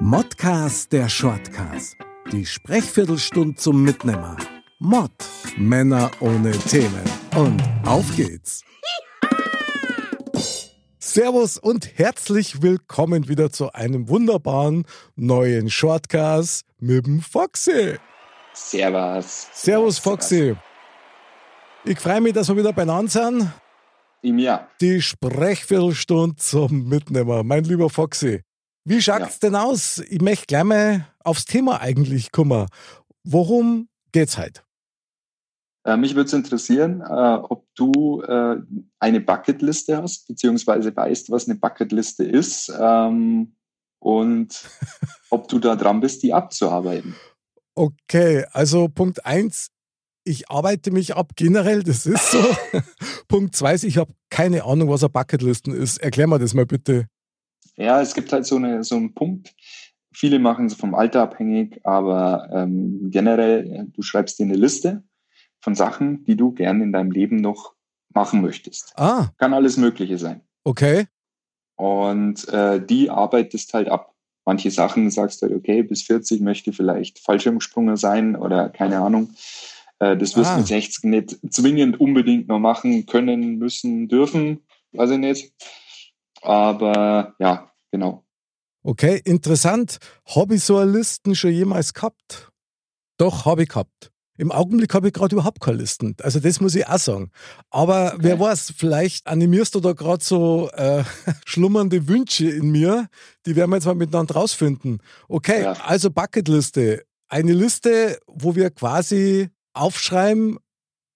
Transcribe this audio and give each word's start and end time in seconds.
Modcast 0.00 0.92
der 0.92 1.08
Shortcast. 1.08 1.96
Die 2.32 2.46
Sprechviertelstunde 2.46 3.56
zum 3.56 3.82
Mitnehmer. 3.82 4.36
Mod. 4.78 5.10
Männer 5.56 6.10
ohne 6.20 6.52
Themen. 6.52 7.02
Und 7.34 7.62
auf 7.84 8.04
geht's. 8.16 8.62
Servus 10.98 11.58
und 11.58 11.98
herzlich 11.98 12.62
willkommen 12.62 13.28
wieder 13.28 13.50
zu 13.50 13.72
einem 13.72 14.08
wunderbaren 14.08 14.84
neuen 15.16 15.70
Shortcast 15.70 16.64
mit 16.78 17.06
dem 17.06 17.20
Foxy. 17.20 17.96
Servus. 18.54 19.48
Servus 19.52 19.98
Foxy. 19.98 20.56
Ich 21.84 21.98
freue 21.98 22.20
mich, 22.20 22.32
dass 22.32 22.48
wir 22.48 22.56
wieder 22.56 22.72
beieinander 22.72 23.10
sind. 23.10 23.52
Im 24.22 24.38
Jahr. 24.38 24.68
Die 24.80 25.02
Sprechviertelstunde 25.02 26.36
zum 26.36 26.88
Mitnehmer. 26.88 27.42
Mein 27.44 27.64
lieber 27.64 27.90
Foxy. 27.90 28.45
Wie 28.88 29.02
schaut's 29.02 29.40
denn 29.40 29.56
aus? 29.56 29.98
Ich 30.08 30.20
möchte 30.20 30.46
gleich 30.46 30.62
mal 30.62 31.08
aufs 31.24 31.44
Thema 31.44 31.80
eigentlich 31.80 32.30
kommen. 32.30 32.68
Worum 33.24 33.88
geht's 34.12 34.38
heute? 34.38 34.60
Äh, 35.84 35.96
mich 35.96 36.14
würde 36.14 36.28
es 36.28 36.32
interessieren, 36.32 37.00
äh, 37.00 37.04
ob 37.04 37.66
du 37.74 38.22
äh, 38.22 38.58
eine 39.00 39.20
Bucketliste 39.20 40.00
hast, 40.00 40.28
beziehungsweise 40.28 40.94
weißt, 40.94 41.32
was 41.32 41.48
eine 41.48 41.58
Bucketliste 41.58 42.22
ist 42.22 42.72
ähm, 42.80 43.56
und 43.98 44.68
ob 45.30 45.48
du 45.48 45.58
da 45.58 45.74
dran 45.74 45.98
bist, 45.98 46.22
die 46.22 46.32
abzuarbeiten. 46.32 47.16
Okay, 47.74 48.44
also 48.52 48.86
Punkt 48.86 49.26
eins, 49.26 49.72
ich 50.22 50.48
arbeite 50.48 50.92
mich 50.92 51.16
ab 51.16 51.32
generell, 51.34 51.82
das 51.82 52.06
ist 52.06 52.30
so. 52.30 52.44
Punkt 53.28 53.56
zwei 53.56 53.74
ist, 53.74 53.82
ich 53.82 53.98
habe 53.98 54.12
keine 54.30 54.62
Ahnung, 54.62 54.90
was 54.90 55.02
eine 55.02 55.10
Bucketlisten 55.10 55.74
ist. 55.74 55.98
Erklär 55.98 56.28
mir 56.28 56.38
das 56.38 56.54
mal 56.54 56.66
bitte. 56.66 57.08
Ja, 57.76 58.00
es 58.00 58.14
gibt 58.14 58.32
halt 58.32 58.46
so, 58.46 58.56
eine, 58.56 58.84
so 58.84 58.96
einen 58.96 59.14
Punkt. 59.14 59.54
Viele 60.12 60.38
machen 60.38 60.66
es 60.66 60.74
vom 60.74 60.94
Alter 60.94 61.22
abhängig, 61.22 61.80
aber 61.84 62.48
ähm, 62.52 63.10
generell, 63.10 63.70
äh, 63.70 63.84
du 63.92 64.02
schreibst 64.02 64.38
dir 64.38 64.44
eine 64.44 64.56
Liste 64.56 65.02
von 65.60 65.74
Sachen, 65.74 66.24
die 66.24 66.36
du 66.36 66.52
gerne 66.52 66.84
in 66.84 66.92
deinem 66.92 67.10
Leben 67.10 67.36
noch 67.36 67.74
machen 68.14 68.40
möchtest. 68.40 68.92
Ah, 68.96 69.28
Kann 69.36 69.52
alles 69.52 69.76
Mögliche 69.76 70.16
sein. 70.18 70.40
okay. 70.64 71.06
Und 71.78 72.48
äh, 72.48 72.80
die 72.84 73.10
arbeitest 73.10 73.74
halt 73.74 73.88
ab. 73.88 74.14
Manche 74.46 74.70
Sachen 74.70 75.10
sagst 75.10 75.42
du 75.42 75.46
halt, 75.46 75.56
okay, 75.56 75.82
bis 75.82 76.02
40 76.04 76.40
möchte 76.40 76.70
ich 76.70 76.76
vielleicht 76.76 77.18
Fallschirmspringer 77.18 77.98
sein 77.98 78.34
oder 78.36 78.70
keine 78.70 79.00
Ahnung. 79.00 79.34
Äh, 79.98 80.16
das 80.16 80.36
wirst 80.36 80.50
du 80.50 80.54
Ah. 80.54 80.58
mit 80.58 80.66
60 80.68 81.04
nicht 81.04 81.36
zwingend 81.52 82.00
unbedingt 82.00 82.48
noch 82.48 82.60
machen 82.60 83.04
können, 83.04 83.58
müssen, 83.58 84.08
dürfen. 84.08 84.60
Weiß 84.92 85.10
ich 85.10 85.18
nicht. 85.18 85.52
Aber 86.46 87.34
ja, 87.38 87.70
genau. 87.90 88.24
Okay, 88.82 89.20
interessant. 89.24 89.98
Habe 90.34 90.54
ich 90.54 90.64
so 90.64 90.76
eine 90.78 90.90
Listen 90.92 91.34
schon 91.34 91.50
jemals 91.50 91.92
gehabt? 91.92 92.52
Doch, 93.18 93.44
habe 93.44 93.64
ich 93.64 93.68
gehabt. 93.68 94.12
Im 94.38 94.52
Augenblick 94.52 94.92
habe 94.94 95.08
ich 95.08 95.14
gerade 95.14 95.34
überhaupt 95.34 95.60
keine 95.60 95.78
Listen. 95.78 96.14
Also 96.22 96.40
das 96.40 96.60
muss 96.60 96.74
ich 96.74 96.86
auch 96.86 96.98
sagen. 96.98 97.30
Aber 97.70 98.12
Okay. 98.14 98.18
wer 98.20 98.38
weiß, 98.40 98.74
vielleicht 98.76 99.26
animierst 99.26 99.74
du 99.74 99.80
da 99.80 99.92
gerade 99.92 100.22
so 100.22 100.70
äh, 100.74 101.02
schlummernde 101.46 102.06
Wünsche 102.06 102.48
in 102.48 102.70
mir. 102.70 103.08
Die 103.46 103.56
werden 103.56 103.70
wir 103.70 103.76
jetzt 103.76 103.86
mal 103.86 103.94
miteinander 103.94 104.34
rausfinden. 104.34 105.00
Okay, 105.28 105.62
Ja. 105.62 105.72
also 105.72 106.10
Bucketliste. 106.10 107.04
Eine 107.28 107.54
Liste, 107.54 108.20
wo 108.26 108.54
wir 108.54 108.70
quasi 108.70 109.48
aufschreiben, 109.72 110.58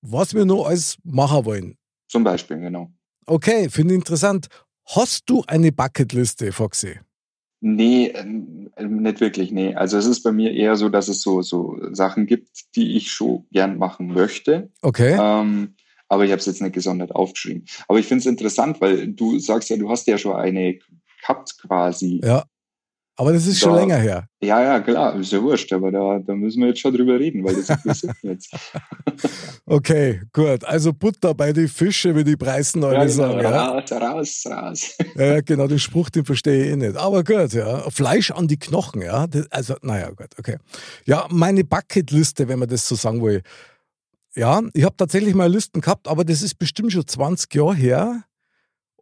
was 0.00 0.34
wir 0.34 0.44
noch 0.46 0.64
alles 0.66 0.96
machen 1.04 1.44
wollen. 1.44 1.76
Zum 2.08 2.24
Beispiel, 2.24 2.58
genau. 2.58 2.90
Okay, 3.26 3.68
finde 3.68 3.94
ich 3.94 3.98
interessant. 3.98 4.48
Hast 4.94 5.30
du 5.30 5.44
eine 5.46 5.70
Bucketliste, 5.70 6.52
Foxy? 6.52 6.98
Nee, 7.60 8.06
ähm, 8.08 8.70
nicht 8.78 9.20
wirklich, 9.20 9.52
nee. 9.52 9.74
Also 9.74 9.98
es 9.98 10.06
ist 10.06 10.22
bei 10.22 10.32
mir 10.32 10.52
eher 10.52 10.76
so, 10.76 10.88
dass 10.88 11.08
es 11.08 11.20
so, 11.22 11.42
so 11.42 11.78
Sachen 11.92 12.26
gibt, 12.26 12.74
die 12.74 12.96
ich 12.96 13.12
schon 13.12 13.46
gern 13.52 13.78
machen 13.78 14.08
möchte. 14.08 14.70
Okay. 14.80 15.16
Ähm, 15.20 15.74
aber 16.08 16.24
ich 16.24 16.32
habe 16.32 16.40
es 16.40 16.46
jetzt 16.46 16.62
nicht 16.62 16.72
gesondert 16.72 17.14
aufgeschrieben. 17.14 17.66
Aber 17.86 17.98
ich 17.98 18.06
finde 18.06 18.20
es 18.20 18.26
interessant, 18.26 18.80
weil 18.80 19.12
du 19.12 19.38
sagst 19.38 19.68
ja, 19.68 19.76
du 19.76 19.90
hast 19.90 20.06
ja 20.08 20.18
schon 20.18 20.34
eine 20.34 20.78
gehabt 21.20 21.58
quasi. 21.58 22.20
Ja. 22.24 22.44
Aber 23.20 23.34
das 23.34 23.46
ist 23.46 23.58
schon 23.60 23.74
Da- 23.74 23.80
länger 23.80 23.98
her. 23.98 24.26
Ja, 24.40 24.62
ja, 24.62 24.80
klar, 24.80 25.14
ist 25.20 25.30
ja 25.30 25.42
wurscht, 25.42 25.70
aber 25.74 25.92
da, 25.92 26.20
da 26.20 26.34
müssen 26.34 26.60
wir 26.62 26.68
jetzt 26.68 26.80
schon 26.80 26.94
drüber 26.94 27.18
reden, 27.20 27.44
weil 27.44 27.54
das 27.54 27.68
interessiert 27.68 28.14
mich 28.22 28.32
jetzt. 28.32 28.50
Okay, 29.66 30.22
gut. 30.32 30.64
Also 30.64 30.92
Butter 30.92 31.34
bei 31.34 31.52
die 31.52 31.68
Fische, 31.68 32.16
wie 32.16 32.24
die 32.24 32.36
Preisen 32.36 32.82
alle 32.82 32.94
Ja, 32.94 33.04
genau, 33.04 33.12
sagen. 33.14 33.40
Ja? 33.42 33.66
raus, 33.68 33.92
raus, 33.92 34.44
raus. 34.50 34.96
ja, 35.16 35.40
genau, 35.42 35.66
den 35.68 35.78
Spruch, 35.78 36.10
den 36.10 36.24
verstehe 36.24 36.64
ich 36.64 36.70
eh 36.72 36.76
nicht. 36.76 36.96
Aber 36.96 37.22
gut, 37.22 37.52
ja. 37.52 37.88
Fleisch 37.90 38.30
an 38.30 38.48
die 38.48 38.58
Knochen, 38.58 39.02
ja. 39.02 39.26
Das, 39.26 39.46
also, 39.52 39.74
naja, 39.82 40.08
gut, 40.10 40.28
okay. 40.38 40.56
Ja, 41.04 41.26
meine 41.30 41.62
Bucketliste, 41.62 42.48
wenn 42.48 42.58
man 42.58 42.68
das 42.68 42.88
so 42.88 42.94
sagen 42.96 43.22
will. 43.22 43.42
Ja, 44.34 44.60
ich 44.72 44.82
habe 44.84 44.96
tatsächlich 44.96 45.34
mal 45.34 45.50
Listen 45.52 45.80
gehabt, 45.82 46.08
aber 46.08 46.24
das 46.24 46.42
ist 46.42 46.54
bestimmt 46.58 46.92
schon 46.92 47.06
20 47.06 47.54
Jahre 47.54 47.74
her. 47.74 48.24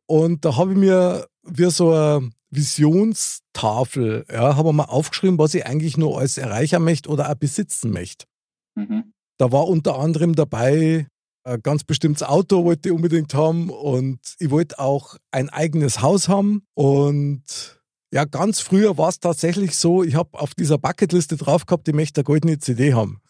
Und 0.06 0.45
da 0.45 0.56
habe 0.56 0.73
ich 0.73 0.79
mir 0.79 1.27
wie 1.45 1.71
so 1.71 1.93
eine 1.93 2.29
Visionstafel, 2.51 4.25
ja, 4.31 4.57
habe 4.57 4.69
ich 4.71 4.75
mal 4.75 4.85
aufgeschrieben, 4.85 5.39
was 5.39 5.55
ich 5.55 5.67
eigentlich 5.67 5.97
nur 5.97 6.19
als 6.19 6.39
erreichen 6.39 6.83
möchte 6.83 7.09
oder 7.09 7.31
auch 7.31 7.35
besitzen 7.35 7.91
möchte. 7.91 8.27
Mhm. 8.75 9.13
Da 9.39 9.53
war 9.53 9.69
unter 9.69 9.99
anderem 9.99 10.35
dabei 10.35 11.07
ein 11.45 11.63
ganz 11.63 11.85
bestimmtes 11.85 12.23
Auto, 12.23 12.65
wollte 12.65 12.89
ich 12.89 12.95
unbedingt 12.95 13.35
haben 13.35 13.71
und 13.71 14.19
ich 14.39 14.51
wollte 14.51 14.79
auch 14.79 15.17
ein 15.31 15.49
eigenes 15.49 16.03
Haus 16.03 16.29
haben. 16.29 16.63
Und 16.75 17.81
ja, 18.13 18.25
ganz 18.25 18.61
früher 18.61 18.99
war 18.99 19.09
es 19.09 19.21
tatsächlich 19.21 19.77
so, 19.77 20.03
ich 20.03 20.15
habe 20.15 20.39
auf 20.39 20.55
dieser 20.55 20.79
Bucketliste 20.79 21.37
drauf 21.37 21.67
gehabt, 21.67 21.89
ich 21.89 21.95
möchte 21.95 22.21
eine 22.21 22.25
goldene 22.25 22.59
CD 22.59 22.95
haben. 22.95 23.21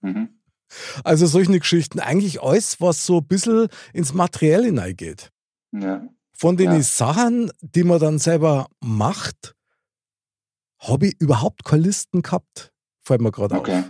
Mhm. 0.00 0.28
Also 1.04 1.26
solche 1.26 1.58
Geschichten. 1.58 2.00
Eigentlich 2.00 2.42
alles, 2.42 2.80
was 2.80 3.06
so 3.06 3.18
ein 3.18 3.26
bisschen 3.26 3.68
ins 3.92 4.12
Materielle 4.12 4.66
hineingeht. 4.66 5.30
Ja. 5.72 6.08
Von 6.36 6.56
den 6.56 6.72
Ja. 6.72 6.82
Sachen, 6.82 7.50
die 7.60 7.84
man 7.84 7.98
dann 7.98 8.18
selber 8.18 8.68
macht, 8.80 9.54
habe 10.78 11.08
ich 11.08 11.16
überhaupt 11.20 11.64
keine 11.64 11.82
Listen 11.82 12.22
gehabt. 12.22 12.72
Fällt 13.04 13.20
mir 13.22 13.32
gerade 13.32 13.54
Okay. 13.56 13.80
auf. 13.80 13.84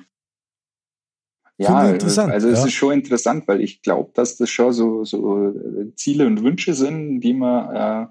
Ja, 1.58 1.88
interessant, 1.88 2.30
also 2.32 2.48
es 2.48 2.58
ja. 2.58 2.66
ist 2.66 2.74
schon 2.74 2.92
interessant, 2.92 3.48
weil 3.48 3.62
ich 3.62 3.80
glaube, 3.80 4.10
dass 4.12 4.36
das 4.36 4.50
schon 4.50 4.74
so, 4.74 5.04
so 5.04 5.48
äh, 5.48 5.94
Ziele 5.96 6.26
und 6.26 6.42
Wünsche 6.42 6.74
sind, 6.74 7.20
die 7.20 7.32
man 7.32 7.74
äh, 7.74 8.06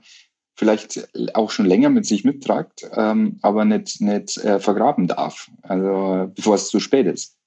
vielleicht 0.55 1.07
auch 1.35 1.51
schon 1.51 1.67
länger 1.67 1.89
mit 1.89 2.07
sich 2.07 2.23
mittragt, 2.23 2.89
ähm, 2.93 3.37
aber 3.43 3.63
nicht, 3.65 4.01
nicht 4.01 4.37
äh, 4.37 4.59
vergraben 4.59 5.07
darf, 5.07 5.51
also 5.61 6.31
bevor 6.33 6.55
es 6.55 6.69
zu 6.69 6.79
spät 6.79 7.05
ist. 7.05 7.37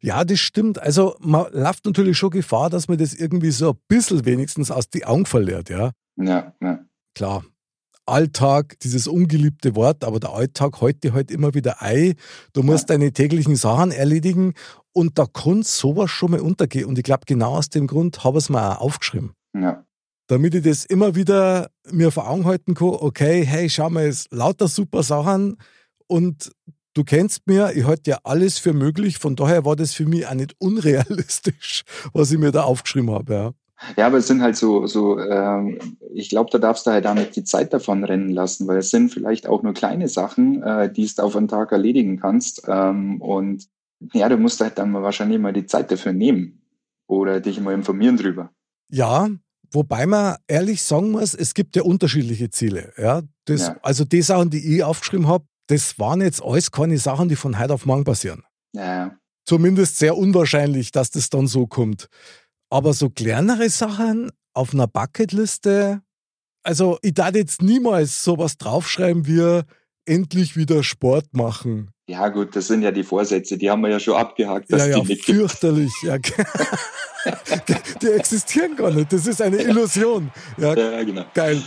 Ja, 0.00 0.24
das 0.24 0.40
stimmt. 0.40 0.80
Also 0.80 1.14
man 1.20 1.46
läuft 1.52 1.84
natürlich 1.84 2.18
schon 2.18 2.30
Gefahr, 2.30 2.68
dass 2.68 2.88
man 2.88 2.98
das 2.98 3.14
irgendwie 3.14 3.52
so 3.52 3.70
ein 3.70 3.78
bisschen 3.86 4.24
wenigstens 4.24 4.72
aus 4.72 4.90
die 4.90 5.04
Augen 5.04 5.26
verliert, 5.26 5.70
ja. 5.70 5.92
Ja, 6.16 6.54
ja. 6.60 6.84
Klar. 7.14 7.44
Alltag, 8.06 8.78
dieses 8.80 9.06
ungeliebte 9.06 9.76
Wort, 9.76 10.04
aber 10.04 10.18
der 10.18 10.30
Alltag 10.30 10.80
heute 10.80 11.12
halt 11.12 11.30
immer 11.30 11.54
wieder 11.54 11.80
ein. 11.80 12.14
Du 12.52 12.62
musst 12.62 12.90
deine 12.90 13.12
täglichen 13.12 13.54
Sachen 13.54 13.92
erledigen 13.92 14.54
und 14.92 15.18
da 15.18 15.26
kann 15.26 15.62
sowas 15.62 16.10
schon 16.10 16.32
mal 16.32 16.40
untergehen. 16.40 16.86
Und 16.86 16.98
ich 16.98 17.04
glaube, 17.04 17.22
genau 17.26 17.56
aus 17.56 17.68
dem 17.68 17.86
Grund 17.86 18.24
habe 18.24 18.38
ich 18.38 18.44
es 18.44 18.50
mir 18.50 18.78
auch 18.78 18.80
aufgeschrieben. 18.80 19.32
ja. 19.54 19.84
Damit 20.26 20.54
ich 20.54 20.62
das 20.62 20.84
immer 20.84 21.16
wieder 21.16 21.70
mir 21.90 22.12
vor 22.12 22.28
Augen 22.28 22.44
halten 22.44 22.74
kann, 22.74 22.88
okay, 22.88 23.44
hey, 23.44 23.68
schau 23.68 23.90
mal, 23.90 24.06
es 24.06 24.26
lauter 24.30 24.68
super 24.68 25.02
Sachen 25.02 25.56
und 26.06 26.52
du 26.94 27.02
kennst 27.02 27.48
mir, 27.48 27.72
ich 27.74 27.84
halte 27.84 28.10
ja 28.10 28.18
alles 28.22 28.58
für 28.58 28.72
möglich, 28.72 29.18
von 29.18 29.34
daher 29.34 29.64
war 29.64 29.74
das 29.74 29.92
für 29.92 30.06
mich 30.06 30.28
auch 30.28 30.34
nicht 30.34 30.54
unrealistisch, 30.58 31.82
was 32.12 32.30
ich 32.30 32.38
mir 32.38 32.52
da 32.52 32.62
aufgeschrieben 32.62 33.10
habe. 33.10 33.34
Ja. 33.34 33.52
Ja, 33.96 34.06
aber 34.06 34.18
es 34.18 34.26
sind 34.26 34.42
halt 34.42 34.56
so, 34.56 34.86
so 34.86 35.18
ähm, 35.18 35.78
ich 36.12 36.28
glaube, 36.28 36.50
da 36.50 36.58
darfst 36.58 36.86
du 36.86 36.90
halt 36.90 37.06
auch 37.06 37.14
nicht 37.14 37.34
die 37.34 37.44
Zeit 37.44 37.72
davon 37.72 38.04
rennen 38.04 38.28
lassen, 38.28 38.66
weil 38.68 38.78
es 38.78 38.90
sind 38.90 39.10
vielleicht 39.10 39.46
auch 39.46 39.62
nur 39.62 39.72
kleine 39.72 40.08
Sachen, 40.08 40.62
äh, 40.62 40.92
die 40.92 41.06
du 41.06 41.22
auf 41.22 41.34
einen 41.34 41.48
Tag 41.48 41.72
erledigen 41.72 42.20
kannst. 42.20 42.62
Ähm, 42.68 43.20
und 43.22 43.68
ja, 44.12 44.28
du 44.28 44.36
musst 44.36 44.60
halt 44.60 44.78
dann 44.78 44.90
mal 44.90 45.02
wahrscheinlich 45.02 45.38
mal 45.38 45.52
die 45.52 45.66
Zeit 45.66 45.90
dafür 45.90 46.12
nehmen 46.12 46.62
oder 47.06 47.40
dich 47.40 47.60
mal 47.60 47.74
informieren 47.74 48.16
drüber. 48.16 48.50
Ja, 48.90 49.28
Wobei 49.72 50.06
man 50.06 50.36
ehrlich 50.48 50.82
sagen 50.82 51.12
muss, 51.12 51.34
es 51.34 51.54
gibt 51.54 51.76
ja 51.76 51.82
unterschiedliche 51.82 52.50
Ziele. 52.50 52.92
Ja? 52.96 53.22
Das, 53.44 53.68
Ja. 53.68 53.76
Also 53.82 54.04
die 54.04 54.22
Sachen, 54.22 54.50
die 54.50 54.76
ich 54.76 54.82
aufgeschrieben 54.82 55.28
habe, 55.28 55.44
das 55.68 55.98
waren 55.98 56.20
jetzt 56.20 56.42
alles 56.42 56.72
keine 56.72 56.98
Sachen, 56.98 57.28
die 57.28 57.36
von 57.36 57.58
heute 57.58 57.74
auf 57.74 57.86
morgen 57.86 58.04
passieren. 58.04 58.42
Ja. 58.72 59.16
Zumindest 59.46 59.98
sehr 59.98 60.16
unwahrscheinlich, 60.16 60.90
dass 60.90 61.10
das 61.10 61.30
dann 61.30 61.46
so 61.46 61.66
kommt. 61.66 62.08
Aber 62.70 62.92
so 62.94 63.10
kleinere 63.10 63.68
Sachen 63.68 64.30
auf 64.54 64.72
einer 64.72 64.86
Bucketliste, 64.86 66.02
also 66.62 66.98
ich 67.02 67.14
darf 67.14 67.34
jetzt 67.34 67.62
niemals 67.62 68.22
sowas 68.22 68.56
draufschreiben 68.56 69.26
wie 69.26 69.62
endlich 70.06 70.56
wieder 70.56 70.82
Sport 70.82 71.26
machen. 71.32 71.90
Ja, 72.08 72.28
gut, 72.28 72.56
das 72.56 72.66
sind 72.66 72.82
ja 72.82 72.90
die 72.90 73.04
Vorsätze, 73.04 73.56
die 73.56 73.70
haben 73.70 73.82
wir 73.82 73.90
ja 73.90 74.00
schon 74.00 74.16
abgehakt, 74.16 74.72
dass 74.72 74.82
ja, 74.82 74.88
ja, 74.88 75.00
die 75.00 75.08
nicht 75.08 75.26
gibt. 75.26 75.38
fürchterlich. 75.38 75.92
Ja. 76.02 76.18
die 78.02 78.06
existieren 78.06 78.74
gar 78.74 78.90
nicht. 78.90 79.12
Das 79.12 79.26
ist 79.26 79.40
eine 79.40 79.58
Illusion. 79.58 80.30
Ja, 80.58 80.74
Ja, 80.74 81.02
genau. 81.04 81.24
geil. 81.34 81.62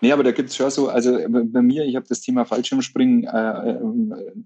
Nee, 0.00 0.12
aber 0.12 0.24
da 0.24 0.32
gibt's 0.32 0.56
schon 0.56 0.70
so, 0.70 0.88
also 0.88 1.18
bei 1.28 1.62
mir, 1.62 1.84
ich 1.84 1.96
habe 1.96 2.06
das 2.08 2.20
Thema 2.20 2.44
Fallschirmspringen 2.44 3.24
äh, 3.24 3.70
äh, 3.70 3.78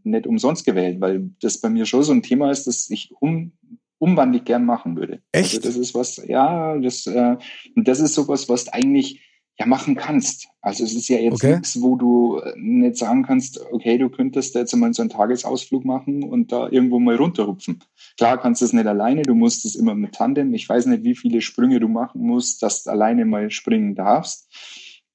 nicht 0.04 0.26
umsonst 0.26 0.64
gewählt, 0.64 1.00
weil 1.00 1.30
das 1.40 1.58
bei 1.58 1.68
mir 1.68 1.86
schon 1.86 2.02
so 2.02 2.12
ein 2.12 2.22
Thema 2.22 2.50
ist, 2.50 2.66
das 2.66 2.88
ich 2.90 3.12
um, 3.18 3.52
umwandig 4.00 4.44
gern 4.44 4.64
machen 4.64 4.96
würde. 4.96 5.22
Echt? 5.30 5.54
Also 5.54 5.68
das 5.68 5.76
ist 5.76 5.94
was, 5.94 6.16
ja, 6.26 6.76
das, 6.78 7.06
äh, 7.06 7.36
und 7.76 7.86
das 7.86 8.00
ist 8.00 8.14
sowas, 8.14 8.48
was 8.48 8.64
du 8.64 8.74
eigentlich 8.74 9.22
ja 9.58 9.66
machen 9.66 9.94
kannst. 9.94 10.48
Also 10.62 10.84
es 10.84 10.94
ist 10.94 11.08
ja 11.08 11.18
jetzt 11.18 11.34
Okay. 11.34 11.56
nichts, 11.56 11.80
wo 11.82 11.94
du 11.96 12.40
nicht 12.56 12.96
sagen 12.96 13.24
kannst, 13.24 13.60
okay, 13.72 13.98
du 13.98 14.08
könntest 14.08 14.54
jetzt 14.54 14.74
mal 14.74 14.92
so 14.94 15.02
einen 15.02 15.10
Tagesausflug 15.10 15.84
machen 15.84 16.22
und 16.22 16.50
da 16.50 16.68
irgendwo 16.70 16.98
mal 16.98 17.16
runterhupfen. 17.16 17.84
Klar 18.16 18.40
kannst 18.40 18.62
du 18.62 18.64
es 18.64 18.72
nicht 18.72 18.86
alleine, 18.86 19.22
du 19.22 19.34
musst 19.34 19.66
es 19.66 19.76
immer 19.76 19.94
mit 19.94 20.14
Tandem. 20.14 20.54
Ich 20.54 20.66
weiß 20.66 20.86
nicht, 20.86 21.04
wie 21.04 21.14
viele 21.14 21.42
Sprünge 21.42 21.78
du 21.78 21.88
machen 21.88 22.22
musst, 22.22 22.62
dass 22.62 22.84
du 22.84 22.90
alleine 22.90 23.26
mal 23.26 23.50
springen 23.50 23.94
darfst. 23.94 24.48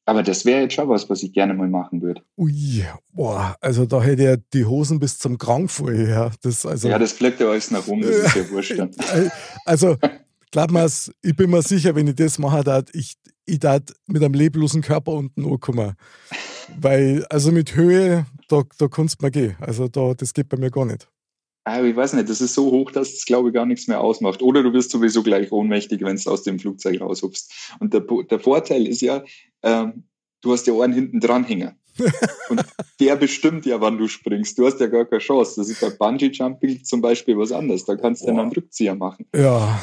Aber 0.08 0.22
das 0.22 0.46
wäre 0.46 0.62
jetzt 0.62 0.76
schon 0.76 0.88
was, 0.88 1.10
was 1.10 1.24
ich 1.24 1.34
gerne 1.34 1.56
mal 1.56 1.68
machen 1.68 2.02
würde. 2.02 2.22
Ui, 2.38 2.84
boah, 3.12 3.56
also 3.60 3.86
da 3.86 4.02
hätte 4.04 4.24
er 4.24 4.38
die 4.38 4.64
Hosen 4.64 5.00
bis 5.00 5.18
zum 5.18 5.40
Kragen 5.40 5.68
voll. 5.68 6.08
Ja, 6.08 6.32
das, 6.44 6.64
also, 6.66 6.90
Ja, 6.90 7.00
das 7.00 7.12
fliegt 7.14 7.40
ja 7.40 7.50
alles 7.50 7.72
nach 7.72 7.88
oben, 7.88 8.02
das 8.02 8.16
ist 8.18 8.36
ja 8.36 8.50
wurscht. 8.52 8.80
Also, 9.66 9.98
glaub 10.52 10.72
mir's, 10.72 11.12
ich 11.24 11.36
bin 11.36 11.50
mir 11.50 11.64
sicher, 11.64 11.96
wenn 11.96 12.08
ich 12.08 12.16
das 12.16 12.38
mache, 12.38 12.64
dat 12.64 12.90
ich, 12.94 13.16
ich 13.46 13.60
dat 13.60 13.94
mit 14.06 14.24
einem 14.24 14.36
leblosen 14.36 14.82
Körper 14.84 15.14
unten 15.14 15.44
ankommen. 15.44 15.96
Weil, 16.80 17.26
also 17.30 17.52
mit 17.52 17.76
Höhe, 17.76 18.28
da, 18.48 18.62
da 18.78 18.88
kannst 18.88 19.20
du 19.20 19.26
mal 19.26 19.32
gehen. 19.32 19.56
Also 19.60 19.88
da, 19.88 20.14
das 20.14 20.34
geht 20.34 20.50
bei 20.50 20.58
mir 20.58 20.70
gar 20.70 20.86
nicht. 20.86 21.08
Aber 21.66 21.86
ich 21.86 21.96
weiß 21.96 22.14
nicht, 22.14 22.30
das 22.30 22.42
ist 22.42 22.54
so 22.54 22.72
hoch, 22.72 22.92
dass 22.92 23.12
es, 23.12 23.26
glaube 23.26 23.50
ich, 23.50 23.56
gar 23.56 23.66
nichts 23.66 23.88
mehr 23.88 24.00
ausmacht. 24.00 24.42
Oder 24.44 24.62
du 24.62 24.72
wirst 24.72 24.92
sowieso 24.92 25.24
gleich 25.24 25.52
ohnmächtig, 25.52 26.02
wenn 26.02 26.16
du 26.16 26.30
aus 26.30 26.44
dem 26.44 26.60
Flugzeug 26.60 27.02
raushupst. 27.02 27.52
Und 27.80 27.92
der, 27.94 28.02
der 28.02 28.40
Vorteil 28.40 28.88
ist 28.88 29.02
ja, 29.02 29.24
ähm, 29.64 30.04
du 30.42 30.54
hast 30.54 30.68
ja 30.68 30.80
einen 30.80 30.94
hinten 30.94 31.20
dran 31.20 31.44
hängen. 31.44 31.72
Und 32.50 32.64
der 33.00 33.16
bestimmt 33.16 33.66
ja, 33.66 33.82
wann 33.82 33.98
du 33.98 34.08
springst. 34.08 34.60
Du 34.60 34.68
hast 34.68 34.80
ja 34.80 34.88
gar 34.88 35.06
keine 35.06 35.20
Chance. 35.20 35.56
Das 35.58 35.70
ist 35.70 35.82
bei 35.82 35.90
Bungee 35.90 36.28
Jumping 36.28 36.84
zum 36.84 37.02
Beispiel 37.02 37.36
was 37.38 37.52
anderes. 37.52 37.84
Da 37.84 37.96
kannst 37.96 38.22
du 38.22 38.28
dann 38.28 38.40
einen 38.40 38.52
Rückzieher 38.52 38.94
machen. 38.94 39.26
Ja, 39.36 39.82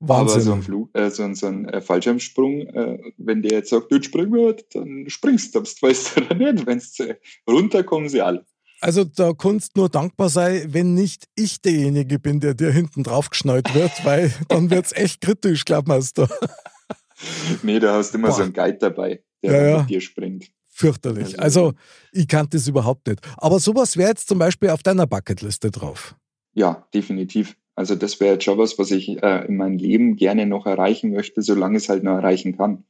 Wahnsinn. 0.00 0.34
Aber 0.34 0.40
so 0.40 0.52
ein, 0.52 0.62
Flug, 0.62 0.90
äh, 0.92 1.10
so 1.10 1.22
ein, 1.22 1.34
so 1.34 1.46
ein 1.46 1.68
äh, 1.68 1.80
Fallschirmsprung, 1.80 2.60
äh, 2.60 2.98
wenn 3.16 3.42
der 3.42 3.58
jetzt 3.58 3.70
sagt, 3.70 3.90
du 3.90 4.02
spring 4.02 4.32
wird, 4.32 4.74
dann 4.74 5.04
springst 5.08 5.54
du. 5.54 5.60
Das 5.60 5.80
weißt 5.80 6.16
du 6.16 6.20
dann 6.22 6.38
nicht. 6.38 6.66
Wenn 6.66 6.80
sie 6.80 7.14
runter 7.48 7.84
kommen 7.84 8.08
sie 8.08 8.20
alle. 8.20 8.44
Also 8.82 9.04
da 9.04 9.32
kannst 9.32 9.76
nur 9.76 9.88
dankbar 9.88 10.28
sein, 10.28 10.64
wenn 10.74 10.94
nicht 10.94 11.28
ich 11.36 11.60
derjenige 11.62 12.18
bin, 12.18 12.40
der 12.40 12.54
dir 12.54 12.72
hinten 12.72 13.04
drauf 13.04 13.30
geschnallt 13.30 13.72
wird, 13.74 13.92
weil 14.04 14.32
dann 14.48 14.70
wird's 14.70 14.92
echt 14.92 15.20
kritisch, 15.20 15.64
da. 15.64 15.82
Nee, 17.62 17.78
da 17.78 17.94
hast 17.94 18.12
du 18.12 18.18
immer 18.18 18.28
Boah. 18.28 18.34
so 18.34 18.42
einen 18.42 18.52
Guide 18.52 18.78
dabei, 18.78 19.22
der 19.44 19.52
Ja, 19.52 19.68
ja. 19.68 19.78
mit 19.78 19.90
dir 19.90 20.00
springt. 20.00 20.50
Fürchterlich. 20.68 21.38
Also- 21.38 21.66
Also 21.68 21.74
ich 22.12 22.26
kannte 22.26 22.56
das 22.56 22.66
überhaupt 22.66 23.06
nicht. 23.06 23.20
Aber 23.36 23.60
sowas 23.60 23.96
wäre 23.96 24.08
jetzt 24.08 24.26
zum 24.28 24.38
Beispiel 24.40 24.70
auf 24.70 24.82
deiner 24.82 25.06
Bucketliste 25.06 25.70
drauf. 25.70 26.16
Ja, 26.54 26.86
definitiv. 26.92 27.56
Also 27.76 27.94
das 27.94 28.18
wäre 28.20 28.34
jetzt 28.34 28.44
schon 28.44 28.58
was, 28.58 28.76
was 28.78 28.90
ich 28.90 29.22
äh, 29.22 29.46
in 29.46 29.56
meinem 29.56 29.78
Leben 29.78 30.16
gerne 30.16 30.46
noch 30.46 30.66
erreichen 30.66 31.12
möchte, 31.12 31.40
solange 31.42 31.76
es 31.76 31.88
halt 31.88 32.02
noch 32.02 32.16
erreichen 32.16 32.56
kann. 32.56 32.84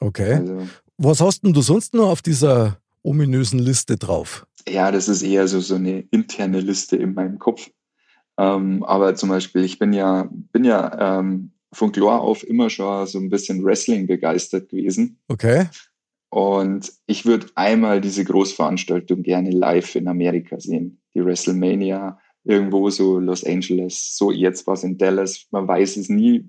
Okay. 0.00 0.34
Also 0.34 0.68
Was 0.96 1.20
hast 1.20 1.42
denn 1.42 1.52
du 1.52 1.62
sonst 1.62 1.94
noch 1.94 2.08
auf 2.10 2.22
dieser 2.22 2.78
ominösen 3.02 3.58
Liste 3.58 3.96
drauf? 3.96 4.45
Ja, 4.68 4.90
das 4.90 5.08
ist 5.08 5.22
eher 5.22 5.48
so, 5.48 5.60
so 5.60 5.76
eine 5.76 6.00
interne 6.10 6.60
Liste 6.60 6.96
in 6.96 7.14
meinem 7.14 7.38
Kopf. 7.38 7.70
Ähm, 8.38 8.82
aber 8.84 9.14
zum 9.14 9.28
Beispiel, 9.28 9.64
ich 9.64 9.78
bin 9.78 9.92
ja, 9.92 10.28
bin 10.30 10.64
ja 10.64 11.18
ähm, 11.18 11.52
von 11.72 11.92
Chlor 11.92 12.20
auf 12.20 12.46
immer 12.46 12.70
schon 12.70 13.06
so 13.06 13.18
ein 13.18 13.30
bisschen 13.30 13.64
Wrestling 13.64 14.06
begeistert 14.06 14.68
gewesen. 14.68 15.18
Okay. 15.28 15.68
Und 16.30 16.92
ich 17.06 17.24
würde 17.24 17.46
einmal 17.54 18.00
diese 18.00 18.24
Großveranstaltung 18.24 19.22
gerne 19.22 19.50
live 19.50 19.94
in 19.94 20.08
Amerika 20.08 20.60
sehen. 20.60 21.00
Die 21.14 21.24
WrestleMania 21.24 22.18
irgendwo 22.44 22.90
so 22.90 23.18
Los 23.18 23.44
Angeles, 23.44 24.16
so 24.16 24.30
jetzt 24.30 24.66
was 24.66 24.84
in 24.84 24.98
Dallas, 24.98 25.46
man 25.50 25.66
weiß 25.66 25.96
es 25.96 26.08
nie. 26.08 26.48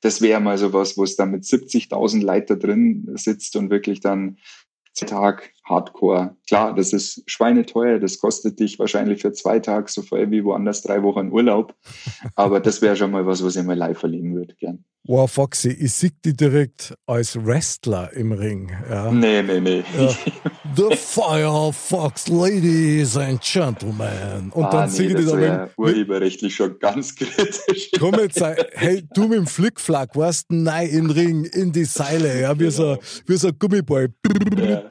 Das 0.00 0.20
wäre 0.20 0.40
mal 0.40 0.58
so 0.58 0.72
was, 0.72 0.96
wo 0.96 1.04
es 1.04 1.16
dann 1.16 1.30
mit 1.30 1.44
70.000 1.44 2.22
Leiter 2.22 2.56
drin 2.56 3.08
sitzt 3.14 3.54
und 3.56 3.70
wirklich 3.70 4.00
dann 4.00 4.38
Tag 4.94 5.52
Hardcore. 5.64 6.36
Klar, 6.48 6.74
das 6.74 6.92
ist 6.92 7.22
schweineteuer, 7.26 7.98
das 7.98 8.18
kostet 8.18 8.60
dich 8.60 8.78
wahrscheinlich 8.78 9.22
für 9.22 9.32
zwei 9.32 9.58
Tage 9.60 9.90
so 9.90 10.02
viel 10.02 10.30
wie 10.30 10.44
woanders 10.44 10.82
drei 10.82 11.02
Wochen 11.02 11.30
Urlaub. 11.30 11.74
Aber 12.34 12.60
das 12.60 12.82
wäre 12.82 12.96
schon 12.96 13.10
mal 13.10 13.26
was, 13.26 13.44
was 13.44 13.56
ich 13.56 13.64
mal 13.64 13.76
live 13.76 14.02
erleben 14.02 14.34
würde, 14.34 14.54
gern. 14.56 14.84
Wow, 15.04 15.30
Foxy, 15.30 15.70
ich 15.70 15.94
sehe 15.94 16.10
die 16.24 16.36
direkt 16.36 16.94
als 17.06 17.42
Wrestler 17.44 18.12
im 18.12 18.32
Ring. 18.32 18.70
Ja. 18.88 19.10
Nee, 19.10 19.42
nee, 19.42 19.60
nee. 19.60 19.84
Ja. 19.98 20.10
The 20.76 20.94
Firefox, 20.96 22.28
Ladies 22.28 23.16
and 23.16 23.40
Gentlemen. 23.40 24.50
Und 24.52 24.64
ah, 24.64 24.70
dann 24.70 24.90
nee, 24.90 24.96
singe 24.96 25.08
ich 25.20 25.26
das 25.26 25.32
da 25.32 25.36
mit, 25.36 25.70
urheberrechtlich 25.78 26.54
schon 26.54 26.78
ganz 26.78 27.14
kritisch. 27.16 27.90
komm 27.98 28.14
jetzt, 28.14 28.38
sei- 28.38 28.56
hey, 28.74 29.02
du 29.14 29.22
mit 29.22 29.38
dem 29.38 29.46
Flickflack, 29.46 30.14
weißt 30.14 30.46
du, 30.50 30.56
nein, 30.56 30.88
in 30.88 31.08
den 31.08 31.10
Ring, 31.10 31.44
in 31.44 31.72
die 31.72 31.84
Seile, 31.84 32.40
ja, 32.40 32.58
wie 32.58 32.70
so, 32.70 32.98
wie 33.26 33.36
so 33.36 33.48
ein 33.48 33.58
Gummiball. 33.58 34.08
Ja. 34.56 34.82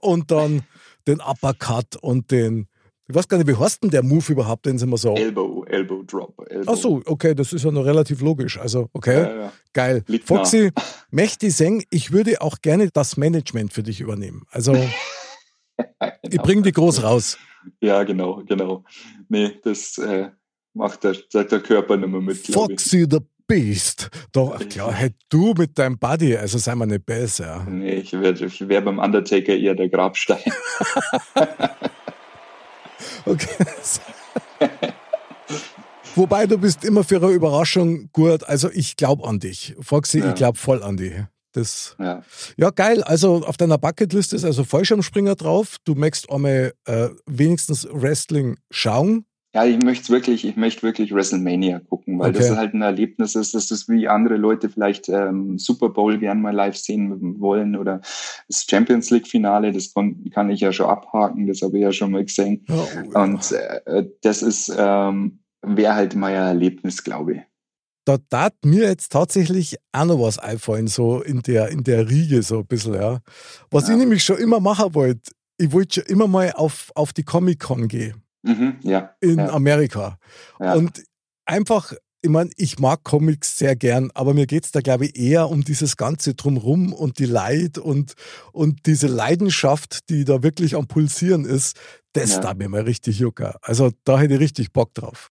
Und 0.00 0.30
dann 0.30 0.62
den 1.06 1.20
Uppercut 1.20 1.96
und 2.00 2.30
den, 2.30 2.66
ich 3.06 3.14
weiß 3.14 3.28
gar 3.28 3.36
nicht, 3.38 3.46
wie 3.48 3.56
heißt 3.56 3.82
denn 3.82 3.90
der 3.90 4.02
Move 4.02 4.32
überhaupt, 4.32 4.66
den 4.66 4.78
sie 4.78 4.84
immer 4.86 4.96
so. 4.96 5.14
Elbow, 5.14 5.64
Elbow 5.66 6.02
Drop. 6.04 6.34
Elbow. 6.48 6.72
Ach 6.72 6.76
so, 6.76 7.02
okay, 7.04 7.34
das 7.34 7.52
ist 7.52 7.64
ja 7.64 7.70
noch 7.70 7.84
relativ 7.84 8.20
logisch. 8.20 8.58
Also, 8.58 8.88
okay, 8.92 9.22
Ja, 9.22 9.36
ja. 9.42 9.52
geil. 9.72 10.02
Liegt 10.06 10.26
Foxy, 10.26 10.70
möchte 11.10 11.46
ich 11.46 11.56
sagen, 11.56 11.82
ich 11.90 12.12
würde 12.12 12.40
auch 12.40 12.58
gerne 12.62 12.88
das 12.92 13.16
Management 13.16 13.72
für 13.72 13.82
dich 13.82 14.00
übernehmen. 14.00 14.42
Also, 14.50 14.74
ich 14.74 16.30
Genau. 16.30 16.42
bringe 16.44 16.62
die 16.62 16.72
groß 16.72 17.02
raus. 17.02 17.36
Ja, 17.80 18.02
genau, 18.04 18.42
genau. 18.46 18.84
Nee, 19.28 19.58
das 19.64 19.98
äh, 19.98 20.30
macht 20.72 21.04
der, 21.04 21.16
der, 21.32 21.44
der 21.44 21.60
Körper 21.60 21.96
nicht 21.96 22.08
mehr 22.10 22.20
mit, 22.20 22.48
ich. 22.48 22.54
Foxy 22.54 23.06
the 23.10 23.18
Beast. 23.46 24.08
Doch, 24.32 24.58
klar, 24.70 24.92
hey, 24.92 25.10
du 25.28 25.52
mit 25.58 25.78
deinem 25.78 25.98
Buddy, 25.98 26.36
also 26.36 26.56
sei 26.58 26.74
mal 26.74 26.86
nicht 26.86 27.04
besser. 27.04 27.66
Nee, 27.68 27.96
ich 27.96 28.12
wäre 28.12 28.32
ich 28.46 28.68
wär 28.68 28.80
beim 28.80 28.98
Undertaker 28.98 29.54
eher 29.54 29.74
der 29.74 29.88
Grabstein. 29.90 30.40
Okay. 33.26 33.64
Wobei 36.14 36.46
du 36.46 36.58
bist 36.58 36.84
immer 36.84 37.02
für 37.04 37.16
eine 37.16 37.28
Überraschung 37.32 38.08
gut. 38.12 38.44
Also 38.44 38.70
ich 38.70 38.96
glaube 38.96 39.26
an 39.26 39.40
dich. 39.40 39.74
Foxy, 39.80 40.20
Ja. 40.20 40.28
ich 40.28 40.34
glaube 40.36 40.58
voll 40.58 40.82
an 40.82 40.96
dich. 40.96 41.12
Das, 41.52 41.96
Ja. 41.98 42.22
ja, 42.56 42.70
geil. 42.70 43.02
Also 43.04 43.44
auf 43.46 43.56
deiner 43.56 43.78
Bucketliste 43.78 44.36
ist 44.36 44.44
also 44.44 44.64
Fallschirmspringer 44.64 45.34
drauf. 45.36 45.76
Du 45.84 45.94
möchtest 45.94 46.30
einmal 46.30 46.72
äh, 46.84 47.08
wenigstens 47.26 47.86
Wrestling 47.90 48.58
schauen. 48.70 49.24
Ja, 49.54 49.64
ich 49.64 49.78
möchte 49.78 50.08
wirklich, 50.12 50.44
ich 50.44 50.56
möchte 50.56 50.82
wirklich 50.82 51.14
WrestleMania 51.14 51.78
gucken, 51.78 52.18
weil 52.18 52.32
das 52.32 52.50
Okay. 52.50 52.56
halt 52.56 52.74
ein 52.74 52.82
Erlebnis 52.82 53.36
ist, 53.36 53.54
dass 53.54 53.68
das 53.68 53.88
wie 53.88 54.08
andere 54.08 54.36
Leute 54.36 54.68
vielleicht 54.68 55.08
ähm, 55.08 55.58
Super 55.58 55.90
Bowl 55.90 56.18
gern 56.18 56.42
mal 56.42 56.52
live 56.54 56.76
sehen 56.76 57.40
wollen 57.40 57.76
oder 57.76 58.00
das 58.48 58.66
Champions 58.68 59.10
League 59.10 59.28
Finale, 59.28 59.70
das 59.72 59.94
kon, 59.94 60.28
kann 60.30 60.50
ich 60.50 60.60
ja 60.60 60.72
schon 60.72 60.86
abhaken, 60.86 61.46
das 61.46 61.62
habe 61.62 61.76
ich 61.78 61.82
ja 61.84 61.92
schon 61.92 62.10
mal 62.10 62.24
gesehen. 62.24 62.66
Ja, 62.68 62.74
Und 63.14 63.52
äh, 63.52 64.06
das 64.22 64.42
ist 64.42 64.74
ähm, 64.76 65.38
wäre 65.62 65.94
halt 65.94 66.14
mal 66.16 66.32
ein 66.32 66.48
Erlebnis, 66.48 67.04
glaube 67.04 67.32
ich. 67.34 67.40
da 68.06 68.18
tat 68.28 68.54
mir 68.64 68.88
jetzt 68.88 69.12
tatsächlich 69.12 69.76
auch 69.92 70.04
noch 70.04 70.20
was 70.20 70.38
einfallen, 70.38 70.88
so 70.88 71.22
in 71.22 71.40
der, 71.42 71.68
in 71.68 71.84
der 71.84 72.10
Riege 72.10 72.42
so 72.42 72.58
ein 72.58 72.66
bisschen, 72.66 72.94
ja. 72.94 73.20
Was 73.70 73.88
Ja. 73.88 73.94
ich 73.94 74.00
nämlich 74.00 74.22
schon 74.24 74.38
immer 74.38 74.60
machen 74.60 74.94
wollte, 74.94 75.30
ich 75.58 75.72
wollte 75.72 76.00
schon 76.00 76.04
immer 76.12 76.26
mal 76.26 76.52
auf, 76.52 76.90
auf 76.96 77.12
die 77.12 77.22
Comic-Con 77.22 77.88
gehen 77.88 78.23
Mhm, 78.44 78.76
ja. 78.82 79.14
in 79.20 79.38
ja, 79.38 79.50
Amerika. 79.50 80.18
ja. 80.60 80.74
Und 80.74 81.02
einfach, 81.46 81.92
ich 82.22 82.30
meine, 82.30 82.50
ich 82.56 82.78
mag 82.78 83.02
Comics 83.02 83.56
sehr 83.58 83.74
gern, 83.74 84.10
aber 84.14 84.34
mir 84.34 84.46
geht's 84.46 84.70
da, 84.70 84.80
glaube 84.80 85.06
ich, 85.06 85.16
eher 85.16 85.48
um 85.48 85.64
dieses 85.64 85.96
Ganze 85.96 86.34
drumrum 86.34 86.92
und 86.92 87.18
die 87.18 87.26
Leid 87.26 87.78
und, 87.78 88.14
und 88.52 88.86
diese 88.86 89.06
Leidenschaft, 89.06 90.10
die 90.10 90.24
da 90.24 90.42
wirklich 90.42 90.76
am 90.76 90.86
Pulsieren 90.86 91.44
ist, 91.44 91.78
das 92.12 92.32
Ja. 92.32 92.40
da 92.40 92.54
mir 92.54 92.68
mal 92.68 92.82
richtig 92.82 93.18
jucker. 93.18 93.58
Also 93.62 93.90
da 94.04 94.18
hätte 94.18 94.34
ich 94.34 94.40
richtig 94.40 94.72
Bock 94.72 94.94
drauf. 94.94 95.30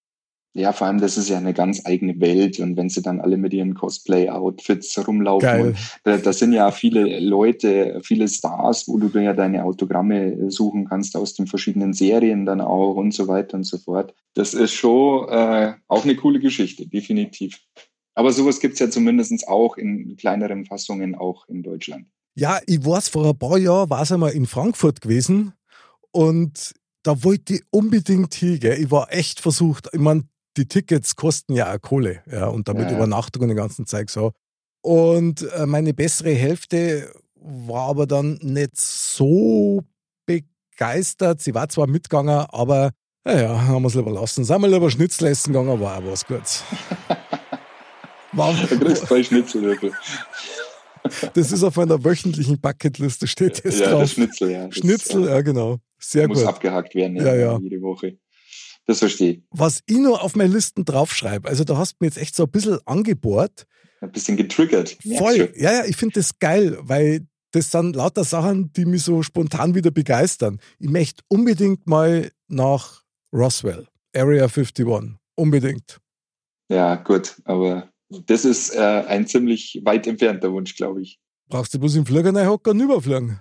Ja, 0.55 0.71
vor 0.71 0.85
allem, 0.85 1.01
das 1.01 1.17
ist 1.17 1.29
ja 1.29 1.37
eine 1.37 1.53
ganz 1.53 1.81
eigene 1.85 2.19
Welt. 2.19 2.59
Und 2.59 2.77
wenn 2.77 2.89
sie 2.89 3.01
dann 3.01 3.19
alle 3.19 3.37
mit 3.37 3.53
ihren 3.53 3.73
Cosplay-Outfits 3.73 5.07
rumlaufen, 5.07 5.47
Geil. 5.47 5.75
da, 6.03 6.17
da 6.17 6.31
sind 6.31 6.53
ja 6.53 6.69
viele 6.69 7.19
Leute, 7.19 7.99
viele 8.03 8.27
Stars, 8.27 8.87
wo 8.87 8.97
du 8.99 9.19
ja 9.19 9.33
deine 9.33 9.63
Autogramme 9.63 10.51
suchen 10.51 10.87
kannst 10.87 11.15
aus 11.15 11.33
den 11.33 11.47
verschiedenen 11.47 11.93
Serien 11.93 12.45
dann 12.45 12.61
auch 12.61 12.95
und 12.95 13.15
so 13.15 13.27
weiter 13.27 13.57
und 13.57 13.63
so 13.63 13.79
fort. 13.79 14.13
Das 14.35 14.53
ist 14.53 14.73
schon 14.73 15.27
äh, 15.29 15.73
auch 15.87 16.03
eine 16.03 16.15
coole 16.15 16.39
Geschichte, 16.39 16.87
definitiv. 16.87 17.59
Aber 18.13 18.31
sowas 18.31 18.59
gibt's 18.59 18.79
ja 18.79 18.91
zumindest 18.91 19.47
auch 19.47 19.75
in 19.77 20.15
kleineren 20.17 20.65
Fassungen 20.65 21.15
auch 21.15 21.47
in 21.47 21.63
Deutschland. 21.63 22.05
Ja, 22.35 22.59
ich 22.67 22.85
weiß, 22.85 23.09
vor 23.09 23.27
ein 23.27 23.37
paar 23.37 23.57
Jahren 23.57 23.89
war 23.89 24.03
es 24.03 24.11
einmal 24.11 24.31
in 24.31 24.45
Frankfurt 24.45 25.01
gewesen 25.01 25.53
und 26.11 26.73
da 27.03 27.23
wollte 27.23 27.55
ich 27.55 27.63
unbedingt 27.69 28.33
hin. 28.33 28.59
Gell? 28.59 28.79
Ich 28.79 28.89
war 28.89 29.11
echt 29.11 29.39
versucht. 29.39 29.89
Ich 29.93 29.99
meine, 29.99 30.23
die 30.57 30.67
Tickets 30.67 31.15
kosten 31.15 31.53
ja 31.53 31.73
auch 31.73 31.81
Kohle, 31.81 32.21
ja, 32.31 32.47
und 32.47 32.67
damit 32.67 32.89
Ja. 32.89 32.95
Übernachtung 32.97 33.41
und 33.43 33.47
den 33.49 33.57
ganzen 33.57 33.85
Zeug 33.85 34.09
so. 34.09 34.31
Und 34.81 35.41
äh, 35.53 35.65
meine 35.65 35.93
bessere 35.93 36.31
Hälfte 36.33 37.11
war 37.35 37.89
aber 37.89 38.05
dann 38.07 38.39
nicht 38.41 38.77
so 38.79 39.83
begeistert. 40.25 41.41
Sie 41.41 41.53
war 41.53 41.69
zwar 41.69 41.87
mitgegangen, 41.87 42.45
aber 42.49 42.91
naja, 43.25 43.67
haben 43.67 43.83
wir 43.83 43.87
es 43.87 43.95
lieber 43.95 44.11
lassen. 44.11 44.43
Sind 44.43 44.61
wir 44.61 44.67
lieber 44.67 44.89
Schnitzel 44.91 45.27
essen 45.27 45.53
gegangen, 45.53 45.79
war 45.79 45.97
auch 45.99 46.03
was 46.05 46.25
Gutes. 46.25 46.63
War, 48.35 48.51
Da 48.51 48.65
kriegst 48.65 49.03
du 49.03 49.05
zwei 49.05 49.21
Schnitzelwürfel. 49.23 49.91
das 51.35 51.51
ist 51.51 51.63
auf 51.63 51.75
meiner 51.75 52.03
wöchentlichen 52.03 52.59
Bucketliste, 52.59 53.27
steht 53.27 53.63
das 53.63 53.77
Ja, 53.77 53.91
drauf. 53.91 54.09
Schnitzel, 54.09 54.49
ja. 54.49 54.65
Das, 54.67 54.77
Schnitzel, 54.77 55.27
äh, 55.27 55.31
ja 55.31 55.41
genau. 55.41 55.77
Sehr 55.99 56.27
muss 56.27 56.39
gut. 56.39 56.47
abgehakt 56.47 56.95
werden, 56.95 57.15
Ja, 57.17 57.35
ja. 57.35 57.59
jede 57.59 57.79
Woche. 57.81 58.17
Das 58.85 58.99
verstehe 58.99 59.31
ich. 59.31 59.43
Was 59.51 59.81
ich 59.85 59.97
nur 59.97 60.21
auf 60.21 60.35
meine 60.35 60.53
Listen 60.53 60.85
draufschreibe, 60.85 61.47
also 61.47 61.63
da 61.63 61.77
hast 61.77 61.93
du 61.93 61.97
mir 62.01 62.07
jetzt 62.07 62.17
echt 62.17 62.35
so 62.35 62.43
ein 62.43 62.51
bisschen 62.51 62.79
angebohrt. 62.85 63.65
Ein 64.01 64.11
bisschen 64.11 64.35
getriggert. 64.35 64.97
Voll. 65.17 65.37
du. 65.37 65.53
Ja, 65.55 65.71
ja, 65.71 65.85
ich 65.85 65.95
finde 65.95 66.15
das 66.15 66.37
geil, 66.39 66.77
weil 66.81 67.25
das 67.51 67.71
sind 67.71 67.95
lauter 67.95 68.23
Sachen, 68.23 68.73
die 68.73 68.85
mich 68.85 69.03
so 69.03 69.23
spontan 69.23 69.75
wieder 69.75 69.91
begeistern. 69.91 70.59
Ich 70.79 70.89
möchte 70.89 71.23
unbedingt 71.29 71.87
mal 71.87 72.31
nach 72.47 73.03
Roswell, 73.33 73.87
Area 74.13 74.43
51. 74.43 74.85
Unbedingt. 75.35 75.99
Ja, 76.69 76.95
gut, 76.95 77.35
aber 77.45 77.89
das 78.09 78.45
ist 78.45 78.75
äh, 78.75 78.79
ein 78.79 79.27
ziemlich 79.27 79.81
weit 79.83 80.07
entfernter 80.07 80.51
Wunsch, 80.51 80.75
glaube 80.75 81.01
ich. 81.01 81.19
Brauchst 81.47 81.73
du 81.73 81.79
bloß 81.79 81.95
im 81.95 82.05
Flieger 82.05 82.33
reinhocken 82.33 82.73
und 82.73 82.79
überfliegen. 82.81 83.39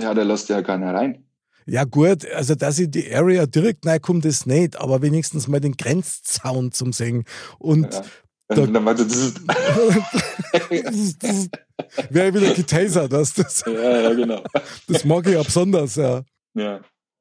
Ja, 0.00 0.14
da 0.14 0.22
lässt 0.22 0.48
ja 0.48 0.62
keiner 0.62 0.94
rein. 0.94 1.23
Ja, 1.66 1.84
gut, 1.84 2.30
also 2.32 2.54
dass 2.54 2.78
ich 2.78 2.90
die 2.90 3.14
Area 3.14 3.46
direkt 3.46 3.86
reinkomme, 3.86 4.20
das 4.20 4.46
nicht, 4.46 4.76
aber 4.80 5.00
wenigstens 5.02 5.48
mal 5.48 5.60
den 5.60 5.76
Grenzzaun 5.76 6.72
zum 6.72 6.92
Singen. 6.92 7.24
Und 7.58 7.92
Ja. 7.94 8.02
Da- 8.48 8.66
dann 8.66 8.84
meinte 8.84 9.06
das 9.06 9.16
ist, 10.70 11.22
das, 11.22 11.48
das 11.96 12.06
wäre 12.10 12.34
wieder 12.34 12.52
getasert, 12.52 13.10
das, 13.10 13.32
das, 13.32 13.64
ja, 13.66 14.00
ja, 14.02 14.12
genau. 14.12 14.42
das 14.86 15.04
mag 15.04 15.26
ich 15.26 15.32
ja 15.32 15.42
besonders, 15.42 15.96
ja. 15.96 16.22
Ja. 16.54 16.80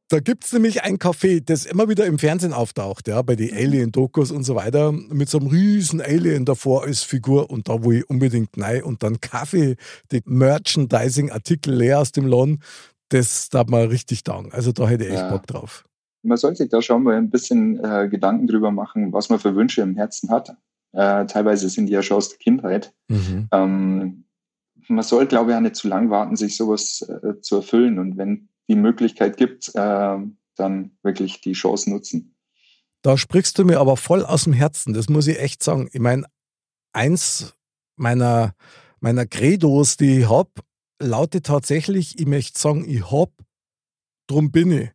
Da 0.10 0.20
gibt 0.20 0.44
es 0.44 0.52
nämlich 0.52 0.84
ein 0.84 0.98
Café, 1.00 1.42
das 1.44 1.66
immer 1.66 1.88
wieder 1.88 2.06
im 2.06 2.20
Fernsehen 2.20 2.52
auftaucht, 2.54 3.08
ja, 3.08 3.22
bei 3.22 3.36
den 3.38 3.56
Alien-Dokus 3.56 4.32
und 4.32 4.44
so 4.44 4.54
weiter, 4.56 4.92
mit 4.92 5.30
so 5.30 5.40
einem 5.40 5.48
riesen 5.48 6.02
Alien 6.02 6.44
davor 6.44 6.84
als 6.84 7.04
Figur 7.04 7.50
und 7.50 7.70
da 7.70 7.82
wo 7.84 7.94
ich 7.94 8.08
unbedingt 8.10 8.58
nein 8.58 8.84
und 8.84 9.02
dann 9.02 9.22
Kaffee, 9.22 9.78
die 10.12 10.22
Merchandising-Artikel 10.26 11.74
leer 11.74 12.00
aus 12.00 12.12
dem 12.12 12.28
Laden, 12.28 12.62
das 13.14 13.50
darf 13.50 13.68
man 13.68 13.88
richtig 13.88 14.24
danken. 14.24 14.52
Also 14.52 14.72
da 14.72 14.88
hätte 14.88 15.06
ich 15.06 15.12
echt 15.12 15.20
Ja. 15.20 15.30
Bock 15.30 15.48
drauf. 15.48 15.86
Man 16.24 16.38
sollte 16.38 16.58
sich 16.58 16.70
da 16.70 16.82
schon 16.82 17.04
mal 17.04 17.16
ein 17.16 17.30
bisschen 17.30 17.84
äh, 17.84 18.08
Gedanken 18.10 18.48
drüber 18.48 18.72
machen, 18.72 19.12
was 19.12 19.30
man 19.30 19.40
für 19.40 19.56
Wünsche 19.56 19.82
im 19.82 19.96
Herzen 19.96 20.30
hat. 20.30 20.56
Äh, 20.94 21.26
teilweise 21.26 21.70
sind 21.70 21.88
die 21.88 21.94
ja 21.94 22.02
schon 22.02 22.18
aus 22.18 22.30
der 22.30 22.38
Kindheit. 22.38 22.94
Mhm. 23.10 23.50
Ähm, 23.52 24.24
man 24.88 25.04
soll, 25.04 25.28
glaube 25.28 25.52
ich, 25.52 25.58
auch 25.58 25.62
nicht 25.62 25.76
zu 25.76 25.88
lang 25.88 26.10
warten, 26.10 26.36
sich 26.36 26.56
sowas 26.56 27.02
äh, 27.02 27.40
zu 27.42 27.58
erfüllen. 27.58 28.00
Und 28.00 28.18
wenn 28.18 28.50
die 28.70 28.76
Möglichkeit 28.76 29.38
gibt, 29.38 29.70
äh, 29.76 30.18
dann 30.56 30.92
wirklich 31.02 31.42
die 31.42 31.54
Chance 31.54 31.90
nutzen. 31.90 32.36
Da 33.02 33.18
sprichst 33.18 33.58
du 33.58 33.66
mir 33.66 33.80
aber 33.80 33.98
voll 33.98 34.24
aus 34.24 34.46
dem 34.46 34.54
Herzen, 34.54 34.94
das 34.94 35.10
muss 35.10 35.28
ich 35.28 35.40
echt 35.40 35.62
sagen. 35.62 35.90
Ich 35.92 36.00
meine, 36.00 36.26
eins 36.94 37.54
meiner, 37.98 38.54
meiner 39.02 39.26
Credos, 39.26 39.98
die 39.98 40.20
ich 40.20 40.30
habe, 40.30 40.52
lautet 41.02 41.46
tatsächlich, 41.46 42.20
ich 42.20 42.26
möchte 42.26 42.60
sagen, 42.60 42.88
ich 42.88 43.12
hab, 43.12 43.32
drum 44.28 44.52
bin 44.52 44.72
ich. 44.72 44.90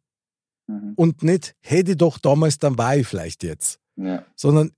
Mhm. 0.66 0.92
Und 0.96 1.22
nicht, 1.22 1.54
hätte 1.60 1.92
ich 1.92 1.96
doch 1.98 2.18
damals, 2.18 2.58
dann 2.58 2.78
war 2.78 2.96
ich 2.96 3.06
vielleicht 3.06 3.42
jetzt. 3.42 3.78
Ja. 3.96 4.24
Sondern 4.36 4.72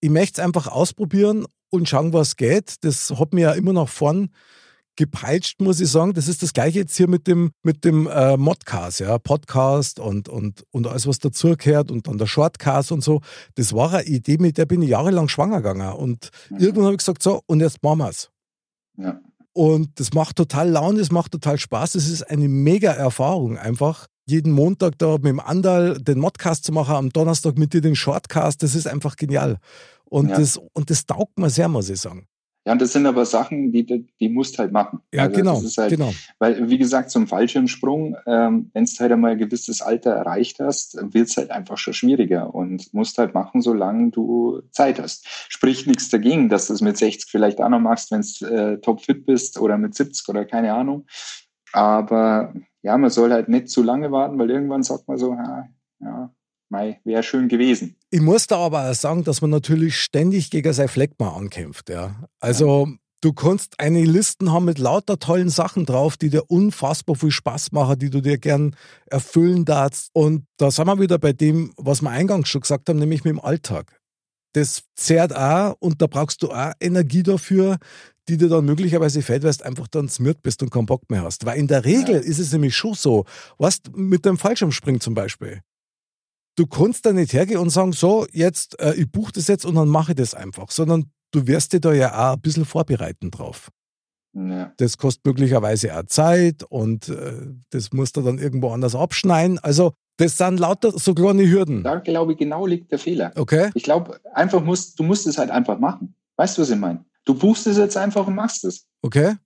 ich 0.00 0.10
möchte 0.10 0.40
es 0.40 0.44
einfach 0.44 0.66
ausprobieren 0.66 1.46
und 1.70 1.88
schauen, 1.88 2.12
was 2.12 2.36
geht. 2.36 2.84
Das 2.84 3.10
hat 3.10 3.32
mir 3.32 3.40
ja 3.42 3.52
immer 3.52 3.72
nach 3.72 3.88
vorn 3.88 4.30
gepeitscht, 4.96 5.60
muss 5.60 5.80
ich 5.80 5.88
sagen. 5.90 6.12
Das 6.12 6.28
ist 6.28 6.42
das 6.42 6.52
gleiche 6.52 6.80
jetzt 6.80 6.96
hier 6.96 7.08
mit 7.08 7.26
dem, 7.26 7.52
mit 7.62 7.84
dem 7.84 8.06
äh, 8.06 8.36
Modcast, 8.36 9.00
ja, 9.00 9.18
Podcast 9.18 9.98
und, 9.98 10.28
und, 10.28 10.64
und 10.70 10.86
alles, 10.86 11.06
was 11.06 11.18
dazugehört 11.18 11.90
und 11.90 12.08
dann 12.08 12.18
der 12.18 12.26
Shortcast 12.26 12.92
und 12.92 13.02
so. 13.02 13.20
Das 13.54 13.72
war 13.72 13.94
eine 13.94 14.04
Idee, 14.04 14.36
mit 14.38 14.58
der 14.58 14.66
bin 14.66 14.82
ich 14.82 14.90
jahrelang 14.90 15.28
schwanger 15.28 15.58
gegangen. 15.58 15.92
Und 15.94 16.30
Mhm. 16.50 16.58
irgendwann 16.58 16.84
habe 16.84 16.94
ich 16.94 16.98
gesagt, 16.98 17.22
so, 17.22 17.42
und 17.46 17.60
jetzt 17.60 17.82
machen 17.82 18.00
wir's. 18.00 18.30
Ja. 18.98 19.20
Und 19.54 20.00
das 20.00 20.12
macht 20.14 20.36
total 20.36 20.70
Laune, 20.70 20.98
das 20.98 21.10
macht 21.10 21.32
total 21.32 21.58
Spaß. 21.58 21.92
Das 21.92 22.08
ist 22.08 22.22
eine 22.22 22.48
mega 22.48 22.92
Erfahrung 22.92 23.58
einfach. 23.58 24.06
Jeden 24.24 24.52
Montag 24.52 24.98
da 24.98 25.14
mit 25.14 25.26
dem 25.26 25.40
Andal 25.40 25.98
den 26.00 26.18
Modcast 26.18 26.64
zu 26.64 26.72
machen, 26.72 26.94
am 26.94 27.10
Donnerstag 27.10 27.58
mit 27.58 27.72
dir 27.74 27.80
den 27.80 27.96
Shortcast, 27.96 28.62
das 28.62 28.74
ist 28.74 28.86
einfach 28.86 29.16
genial. 29.16 29.58
Und, 30.04 30.28
Ja. 30.30 30.38
das, 30.38 30.58
und 30.74 30.90
das 30.90 31.06
taugt 31.06 31.38
mir 31.38 31.50
sehr, 31.50 31.68
muss 31.68 31.88
ich 31.90 32.00
sagen. 32.00 32.26
Ja, 32.64 32.72
und 32.72 32.80
das 32.80 32.92
sind 32.92 33.06
aber 33.06 33.26
Sachen, 33.26 33.72
die, 33.72 34.06
die, 34.20 34.28
musst 34.28 34.58
halt 34.58 34.70
machen. 34.70 35.00
Ja, 35.12 35.24
Also 35.24 35.36
genau. 35.36 35.54
Das 35.54 35.64
ist 35.64 35.78
halt, 35.78 35.90
genau. 35.90 36.12
Weil, 36.38 36.70
wie 36.70 36.78
gesagt, 36.78 37.10
zum 37.10 37.26
Fallschirmsprung, 37.26 38.16
ähm, 38.26 38.70
wenn 38.72 38.84
du 38.84 38.90
halt 39.00 39.10
einmal 39.10 39.32
ein 39.32 39.38
gewisses 39.38 39.82
Alter 39.82 40.12
erreicht 40.12 40.60
hast, 40.60 40.96
wird 41.12 41.28
es 41.28 41.36
halt 41.36 41.50
einfach 41.50 41.76
schon 41.76 41.94
schwieriger 41.94 42.54
und 42.54 42.94
musst 42.94 43.18
halt 43.18 43.34
machen, 43.34 43.62
solange 43.62 44.10
du 44.10 44.62
Zeit 44.70 45.00
hast. 45.00 45.26
Spricht 45.48 45.88
nichts 45.88 46.08
dagegen, 46.08 46.48
dass 46.48 46.68
du 46.68 46.74
es 46.74 46.80
mit 46.82 46.96
60 46.96 47.28
vielleicht 47.28 47.60
auch 47.60 47.68
noch 47.68 47.80
machst, 47.80 48.12
wenn 48.12 48.20
du 48.20 48.46
äh, 48.46 48.80
topfit 48.80 49.26
bist 49.26 49.58
oder 49.58 49.76
mit 49.76 49.96
70 49.96 50.28
oder 50.28 50.44
keine 50.44 50.72
Ahnung. 50.72 51.06
Aber 51.72 52.54
ja, 52.82 52.96
man 52.96 53.10
soll 53.10 53.32
halt 53.32 53.48
nicht 53.48 53.70
zu 53.70 53.82
lange 53.82 54.12
warten, 54.12 54.38
weil 54.38 54.50
irgendwann 54.50 54.84
sagt 54.84 55.08
man 55.08 55.18
so, 55.18 55.32
ja, 55.32 55.68
ja 56.00 56.30
mei, 56.72 57.00
wäre 57.04 57.22
schön 57.22 57.48
gewesen. 57.48 57.94
Ich 58.10 58.20
muss 58.20 58.48
da 58.48 58.56
aber 58.56 58.90
auch 58.90 58.94
sagen, 58.94 59.22
dass 59.22 59.40
man 59.40 59.50
natürlich 59.50 59.96
ständig 60.00 60.50
gegen 60.50 60.72
sein 60.72 60.88
Fleckma 60.88 61.36
ankämpft. 61.36 61.88
Ja. 61.88 62.24
Also 62.40 62.88
du 63.20 63.32
kannst 63.32 63.78
eine 63.78 64.02
Listen 64.02 64.50
haben 64.52 64.64
mit 64.64 64.78
lauter 64.78 65.18
tollen 65.20 65.50
Sachen 65.50 65.86
drauf, 65.86 66.16
die 66.16 66.30
dir 66.30 66.50
unfassbar 66.50 67.14
viel 67.14 67.30
Spaß 67.30 67.70
machen, 67.72 67.98
die 68.00 68.10
du 68.10 68.20
dir 68.20 68.38
gern 68.38 68.74
erfüllen 69.06 69.64
darfst. 69.64 70.08
Und 70.14 70.46
da 70.56 70.70
sind 70.72 70.86
wir 70.86 70.98
wieder 70.98 71.18
bei 71.18 71.32
dem, 71.32 71.72
was 71.76 72.02
wir 72.02 72.10
eingangs 72.10 72.48
schon 72.48 72.62
gesagt 72.62 72.88
haben, 72.88 72.98
nämlich 72.98 73.22
mit 73.22 73.32
dem 73.32 73.40
Alltag. 73.40 74.00
Das 74.54 74.82
zehrt 74.96 75.34
auch 75.36 75.76
und 75.78 76.02
da 76.02 76.06
brauchst 76.06 76.42
du 76.42 76.50
auch 76.50 76.72
Energie 76.80 77.22
dafür, 77.22 77.78
die 78.28 78.36
dir 78.36 78.48
dann 78.48 78.64
möglicherweise 78.64 79.22
fällt, 79.22 79.42
weil 79.44 79.52
du 79.52 79.64
einfach 79.64 79.88
dann 79.88 80.08
smirt 80.08 80.42
bist 80.42 80.62
und 80.62 80.70
keinen 80.70 80.86
Bock 80.86 81.10
mehr 81.10 81.22
hast. 81.22 81.44
Weil 81.44 81.58
in 81.58 81.68
der 81.68 81.84
Regel 81.84 82.16
Ja. 82.16 82.20
ist 82.20 82.38
es 82.38 82.52
nämlich 82.52 82.76
schon 82.76 82.94
so, 82.94 83.24
was 83.58 83.80
mit 83.94 84.24
dem 84.24 84.36
Fallschirmspringen 84.38 85.00
zum 85.00 85.14
Beispiel 85.14 85.60
du 86.56 86.66
kannst 86.66 87.06
da 87.06 87.12
nicht 87.12 87.32
hergehen 87.32 87.58
und 87.58 87.70
sagen, 87.70 87.92
so, 87.92 88.26
jetzt, 88.32 88.78
äh, 88.80 88.94
ich 88.94 89.10
buche 89.10 89.32
das 89.32 89.48
jetzt 89.48 89.64
und 89.64 89.74
dann 89.74 89.88
mache 89.88 90.12
ich 90.12 90.16
das 90.16 90.34
einfach, 90.34 90.70
sondern 90.70 91.10
du 91.32 91.46
wirst 91.46 91.72
dich 91.72 91.80
da 91.80 91.92
ja 91.92 92.12
auch 92.12 92.34
ein 92.34 92.40
bisschen 92.40 92.64
vorbereiten 92.64 93.30
drauf. 93.30 93.70
Ja. 94.34 94.72
Das 94.78 94.96
kostet 94.96 95.26
möglicherweise 95.26 95.96
auch 95.96 96.04
Zeit 96.06 96.64
und 96.64 97.08
äh, 97.08 97.32
das 97.70 97.92
musst 97.92 98.16
du 98.16 98.22
dann 98.22 98.38
irgendwo 98.38 98.70
anders 98.70 98.94
abschneiden. 98.94 99.58
Also, 99.58 99.92
das 100.16 100.38
sind 100.38 100.58
lauter 100.58 100.92
so 100.98 101.14
kleine 101.14 101.48
Hürden. 101.48 101.82
Da 101.82 101.96
glaube 101.96 102.32
ich, 102.32 102.38
genau 102.38 102.66
liegt 102.66 102.92
der 102.92 102.98
Fehler. 102.98 103.32
Okay? 103.36 103.70
Ich 103.74 103.82
glaube, 103.82 104.20
einfach 104.32 104.62
musst, 104.62 104.98
du 104.98 105.02
musst 105.02 105.26
es 105.26 105.38
halt 105.38 105.50
einfach 105.50 105.78
machen. 105.78 106.14
Weißt 106.36 106.56
du, 106.56 106.62
was 106.62 106.70
ich 106.70 106.76
meine? 106.76 107.04
Du 107.24 107.34
buchst 107.34 107.66
es 107.66 107.76
jetzt 107.76 107.96
einfach 107.96 108.26
und 108.26 108.34
machst 108.34 108.64
es. 108.64 108.86
Okay? 109.02 109.36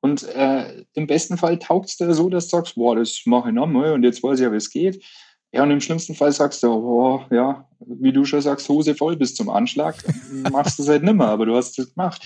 Und 0.00 0.22
äh, 0.22 0.84
im 0.94 1.06
besten 1.06 1.36
Fall 1.36 1.58
taugt 1.58 1.88
es 1.88 1.96
dir 1.96 2.12
so, 2.14 2.28
dass 2.28 2.48
du 2.48 2.56
sagst, 2.56 2.76
boah, 2.76 2.94
das 2.96 3.22
mache 3.26 3.48
ich 3.48 3.54
nochmal 3.54 3.92
und 3.92 4.02
jetzt 4.04 4.22
weiß 4.22 4.38
ich 4.38 4.44
ja, 4.44 4.52
wie 4.52 4.56
es 4.56 4.70
geht. 4.70 5.02
Ja, 5.56 5.62
und 5.62 5.70
im 5.70 5.80
schlimmsten 5.80 6.14
Fall 6.14 6.32
sagst 6.32 6.62
du, 6.62 6.68
boah, 6.68 7.26
ja, 7.30 7.66
wie 7.80 8.12
du 8.12 8.26
schon 8.26 8.42
sagst, 8.42 8.68
Hose 8.68 8.94
voll 8.94 9.16
bis 9.16 9.34
zum 9.34 9.48
Anschlag, 9.48 9.96
machst 10.52 10.78
du 10.78 10.82
es 10.82 10.88
halt 10.90 11.02
nimmer, 11.02 11.28
aber 11.28 11.46
du 11.46 11.56
hast 11.56 11.78
es 11.78 11.94
gemacht. 11.94 12.20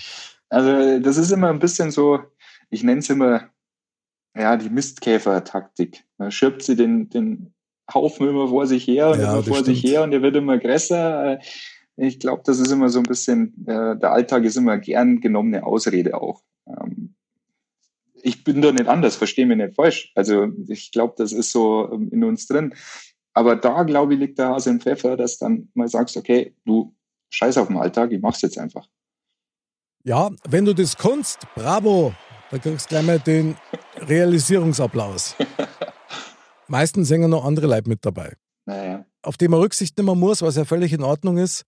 Also 0.49 0.99
das 0.99 1.15
ist 1.15 1.31
immer 1.31 1.47
ein 1.47 1.59
bisschen 1.59 1.91
so, 1.91 2.19
ich 2.69 2.83
nenne 2.83 2.99
es 2.99 3.09
immer, 3.09 3.49
ja, 4.35 4.57
die 4.57 4.69
Mistkäfer-Taktik. 4.69 6.03
Man 6.17 6.31
schirbt 6.31 6.61
sie 6.63 6.75
den, 6.75 7.09
den 7.09 7.53
Haufen 7.93 8.27
immer 8.27 8.49
vor 8.49 8.67
sich 8.67 8.85
her 8.85 9.11
und 9.11 9.21
Ja, 9.21 9.31
immer 9.31 9.43
vor 9.43 9.63
sich 9.63 9.81
her 9.81 10.03
und 10.03 10.11
der 10.11 10.21
wird 10.21 10.35
immer 10.35 10.57
größer. 10.57 11.39
Ich 11.95 12.19
glaube, 12.19 12.43
das 12.45 12.59
ist 12.59 12.71
immer 12.71 12.89
so 12.89 12.99
ein 12.99 13.03
bisschen, 13.03 13.65
äh, 13.65 13.97
der 13.97 14.11
Alltag 14.11 14.43
ist 14.43 14.57
immer 14.57 14.77
gern 14.77 15.21
genommene 15.21 15.65
Ausrede 15.65 16.19
auch. 16.19 16.41
Ähm, 16.67 17.15
ich 18.23 18.43
bin 18.43 18.61
da 18.61 18.71
nicht 18.71 18.87
anders, 18.87 19.15
verstehe 19.15 19.45
mich 19.45 19.57
nicht 19.57 19.75
falsch. 19.75 20.11
Also 20.15 20.47
ich 20.67 20.91
glaube, 20.91 21.13
das 21.17 21.31
ist 21.31 21.51
so 21.51 21.89
ähm, 21.91 22.09
in 22.11 22.23
uns 22.23 22.47
drin. 22.47 22.73
Aber 23.33 23.55
da, 23.55 23.83
glaube 23.83 24.13
ich, 24.13 24.19
liegt 24.19 24.39
der 24.39 24.49
Hase 24.49 24.71
im 24.71 24.81
Pfeffer, 24.81 25.15
dass 25.15 25.37
dann 25.37 25.69
mal 25.73 25.87
sagst, 25.87 26.17
okay, 26.17 26.55
du 26.65 26.95
scheiß 27.29 27.57
auf 27.57 27.67
den 27.67 27.77
Alltag, 27.77 28.11
ich 28.11 28.21
mach's 28.21 28.41
jetzt 28.41 28.57
einfach. 28.57 28.87
Ja, 30.03 30.29
wenn 30.49 30.65
du 30.65 30.73
das 30.73 30.97
kannst, 30.97 31.39
bravo, 31.55 32.13
da 32.49 32.57
kriegst 32.57 32.87
du 32.87 32.89
gleich 32.89 33.05
mal 33.05 33.19
den 33.19 33.55
Realisierungsapplaus. 33.97 35.35
Meistens 36.67 37.09
ja 37.09 37.17
noch 37.27 37.45
andere 37.45 37.67
Leute 37.67 37.87
mit 37.87 38.05
dabei. 38.05 38.33
Naja. 38.65 39.05
Auf 39.21 39.37
die 39.37 39.47
man 39.47 39.59
Rücksicht 39.59 39.97
nehmen 39.97 40.19
muss, 40.19 40.41
was 40.41 40.55
ja 40.55 40.65
völlig 40.65 40.93
in 40.93 41.03
Ordnung 41.03 41.37
ist. 41.37 41.65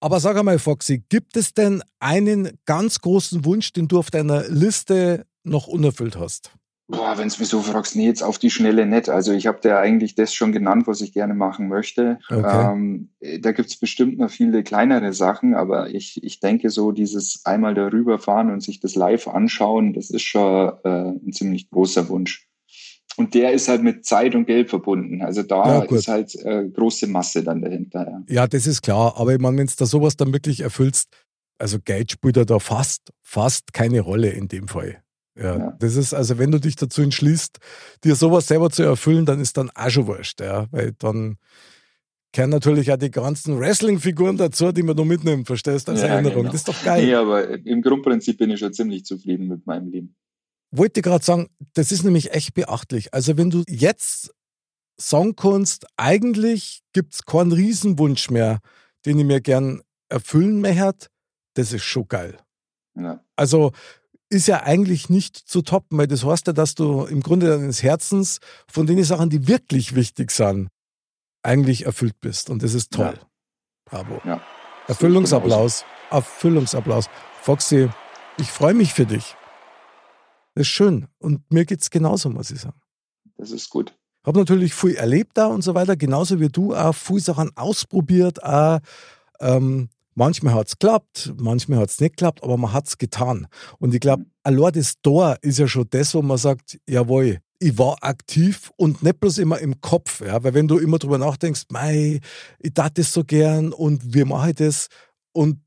Aber 0.00 0.20
sag 0.20 0.36
einmal, 0.36 0.58
Foxy, 0.58 1.04
gibt 1.08 1.36
es 1.36 1.54
denn 1.54 1.82
einen 1.98 2.58
ganz 2.66 3.00
großen 3.00 3.44
Wunsch, 3.44 3.72
den 3.72 3.88
du 3.88 3.98
auf 3.98 4.10
deiner 4.10 4.46
Liste 4.48 5.26
noch 5.44 5.66
unerfüllt 5.66 6.16
hast? 6.16 6.52
Boah, 6.86 7.16
wenn 7.16 7.28
du 7.28 7.34
mich 7.38 7.48
so 7.48 7.62
fragst, 7.62 7.96
nee, 7.96 8.06
jetzt 8.06 8.22
auf 8.22 8.38
die 8.38 8.50
Schnelle 8.50 8.84
nicht. 8.84 9.08
Also 9.08 9.32
ich 9.32 9.46
habe 9.46 9.60
dir 9.60 9.78
eigentlich 9.78 10.14
das 10.14 10.34
schon 10.34 10.52
genannt, 10.52 10.86
was 10.86 11.00
ich 11.00 11.14
gerne 11.14 11.32
machen 11.32 11.68
möchte. 11.68 12.18
Okay. 12.28 12.72
Ähm, 12.72 13.08
da 13.40 13.52
gibt's 13.52 13.78
bestimmt 13.78 14.18
noch 14.18 14.30
viele 14.30 14.62
kleinere 14.62 15.14
Sachen, 15.14 15.54
aber 15.54 15.88
ich, 15.94 16.22
ich 16.22 16.40
denke 16.40 16.68
so, 16.68 16.92
dieses 16.92 17.40
einmal 17.44 17.74
darüber 17.74 18.18
fahren 18.18 18.50
und 18.50 18.62
sich 18.62 18.80
das 18.80 18.96
live 18.96 19.28
anschauen, 19.28 19.94
das 19.94 20.10
ist 20.10 20.22
schon 20.22 20.72
äh, 20.84 20.88
ein 20.88 21.32
ziemlich 21.32 21.70
großer 21.70 22.10
Wunsch. 22.10 22.46
Und 23.16 23.34
der 23.34 23.52
ist 23.52 23.68
halt 23.68 23.82
mit 23.82 24.04
Zeit 24.04 24.34
und 24.34 24.46
Geld 24.46 24.68
verbunden. 24.68 25.22
Also 25.22 25.42
da 25.42 25.66
Ja, 25.66 25.82
ist 25.84 26.08
halt 26.08 26.34
äh, 26.44 26.68
große 26.68 27.06
Masse 27.06 27.44
dann 27.44 27.62
dahinter. 27.62 28.06
Ja. 28.06 28.22
Ja, 28.28 28.46
das 28.46 28.66
ist 28.66 28.82
klar. 28.82 29.14
Aber 29.16 29.32
ich 29.32 29.38
meine, 29.38 29.56
wenn 29.56 29.66
du 29.66 29.72
da 29.78 29.86
sowas 29.86 30.16
dann 30.16 30.32
wirklich 30.32 30.60
erfüllst, 30.60 31.08
also 31.58 31.78
Geld 31.78 32.10
spielt 32.10 32.36
ja 32.36 32.44
da 32.44 32.58
fast, 32.58 33.12
fast 33.22 33.72
keine 33.72 34.00
Rolle 34.00 34.30
in 34.30 34.48
dem 34.48 34.66
Fall. 34.66 35.03
Ja, 35.36 35.56
Ja. 35.58 35.76
das 35.80 35.96
ist, 35.96 36.14
also 36.14 36.38
wenn 36.38 36.50
du 36.52 36.60
dich 36.60 36.76
dazu 36.76 37.02
entschließt, 37.02 37.58
dir 38.04 38.14
sowas 38.14 38.46
selber 38.46 38.70
zu 38.70 38.82
erfüllen, 38.84 39.26
dann 39.26 39.40
ist 39.40 39.56
dann 39.56 39.70
auch 39.70 39.90
schon 39.90 40.06
wurscht, 40.06 40.40
ja, 40.40 40.66
weil 40.70 40.92
dann 40.98 41.38
kehren 42.32 42.50
natürlich 42.50 42.90
auch 42.92 42.96
die 42.96 43.10
ganzen 43.10 43.58
Wrestling-Figuren 43.58 44.36
dazu, 44.36 44.72
die 44.72 44.82
man 44.82 44.96
noch 44.96 45.04
mitnimmt, 45.04 45.46
verstehst 45.46 45.86
du, 45.88 45.92
als 45.92 46.02
Ja, 46.02 46.08
Erinnerung. 46.08 46.42
genau. 46.42 46.52
Das 46.52 46.60
ist 46.62 46.68
doch 46.68 46.82
geil. 46.84 47.04
Nee, 47.06 47.14
aber 47.14 47.48
im 47.48 47.82
Grundprinzip 47.82 48.38
bin 48.38 48.50
ich 48.50 48.58
schon 48.60 48.72
ziemlich 48.72 49.04
zufrieden 49.04 49.46
mit 49.48 49.66
meinem 49.66 49.88
Leben. 49.90 50.16
Wollte 50.72 51.02
gerade 51.02 51.24
sagen, 51.24 51.48
das 51.74 51.92
ist 51.92 52.02
nämlich 52.02 52.32
echt 52.32 52.54
beachtlich. 52.54 53.14
Also 53.14 53.36
wenn 53.36 53.50
du 53.50 53.62
jetzt 53.68 54.32
kannst, 55.36 55.86
eigentlich 55.96 56.82
gibt 56.92 57.14
es 57.14 57.24
keinen 57.24 57.52
Riesenwunsch 57.52 58.30
mehr, 58.30 58.60
den 59.06 59.18
ich 59.18 59.24
mir 59.24 59.40
gern 59.40 59.82
erfüllen 60.08 60.60
möchte, 60.60 61.08
das 61.54 61.72
ist 61.72 61.84
schon 61.84 62.08
geil. 62.08 62.36
Ja. 62.96 63.24
Also 63.36 63.72
ist 64.30 64.48
ja 64.48 64.62
eigentlich 64.62 65.10
nicht 65.10 65.36
zu 65.36 65.62
toppen, 65.62 65.98
weil 65.98 66.06
das 66.06 66.24
heißt 66.24 66.46
ja, 66.46 66.52
dass 66.52 66.74
du 66.74 67.04
im 67.04 67.22
Grunde 67.22 67.48
deines 67.48 67.82
Herzens 67.82 68.38
von 68.66 68.86
den 68.86 69.02
Sachen, 69.04 69.30
die 69.30 69.46
wirklich 69.48 69.94
wichtig 69.94 70.30
sind, 70.30 70.68
eigentlich 71.42 71.86
erfüllt 71.86 72.20
bist. 72.20 72.50
Und 72.50 72.62
das 72.62 72.74
ist 72.74 72.92
toll. 72.92 73.14
Ja. 73.14 73.26
Bravo. 73.84 74.20
Ja. 74.24 74.40
Erfüllungsapplaus. 74.88 75.84
Erfüllungsapplaus. 76.10 77.08
Foxy, 77.42 77.90
ich 78.38 78.50
freue 78.50 78.74
mich 78.74 78.94
für 78.94 79.06
dich. 79.06 79.36
Das 80.54 80.62
ist 80.62 80.68
schön. 80.68 81.08
Und 81.18 81.50
mir 81.52 81.64
geht's 81.64 81.90
genauso, 81.90 82.30
muss 82.30 82.50
ich 82.50 82.60
sagen. 82.60 82.80
Das 83.36 83.50
ist 83.50 83.68
gut. 83.70 83.94
Habe 84.24 84.38
natürlich 84.38 84.74
viel 84.74 84.94
erlebt 84.94 85.32
da 85.34 85.46
und 85.46 85.62
so 85.62 85.74
weiter, 85.74 85.96
genauso 85.96 86.40
wie 86.40 86.48
du 86.48 86.74
auch 86.74 86.94
viel 86.94 87.20
Sachen 87.20 87.50
ausprobiert. 87.56 88.42
Auch, 88.42 88.78
ähm, 89.40 89.90
manchmal 90.14 90.54
hat's 90.54 90.78
geklappt, 90.78 91.32
manchmal 91.38 91.80
hat's 91.80 92.00
nicht 92.00 92.16
geklappt, 92.16 92.42
aber 92.42 92.56
man 92.56 92.72
hat's 92.72 92.98
getan. 92.98 93.46
Und 93.78 93.94
ich 93.94 94.00
glaube, 94.00 94.26
allein 94.42 94.72
das 94.72 94.94
Tor 95.02 95.36
ist 95.42 95.58
ja 95.58 95.68
schon 95.68 95.86
das, 95.90 96.14
wo 96.14 96.22
man 96.22 96.38
sagt, 96.38 96.78
jawohl, 96.88 97.40
ich 97.58 97.78
war 97.78 97.96
aktiv 98.02 98.70
und 98.76 99.02
nicht 99.02 99.20
bloß 99.20 99.38
immer 99.38 99.58
im 99.58 99.80
Kopf. 99.80 100.20
Ja? 100.20 100.42
Weil 100.42 100.54
wenn 100.54 100.68
du 100.68 100.78
immer 100.78 100.98
drüber 100.98 101.18
nachdenkst, 101.18 101.64
mei, 101.70 102.20
ich 102.58 102.74
tat 102.74 102.98
das 102.98 103.12
so 103.12 103.24
gern 103.24 103.72
und 103.72 104.14
wie 104.14 104.24
mache 104.24 104.50
ich 104.50 104.56
das? 104.56 104.88
Und 105.32 105.60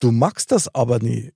du 0.00 0.10
magst 0.10 0.52
das 0.52 0.74
aber 0.74 0.98
nie. 1.00 1.32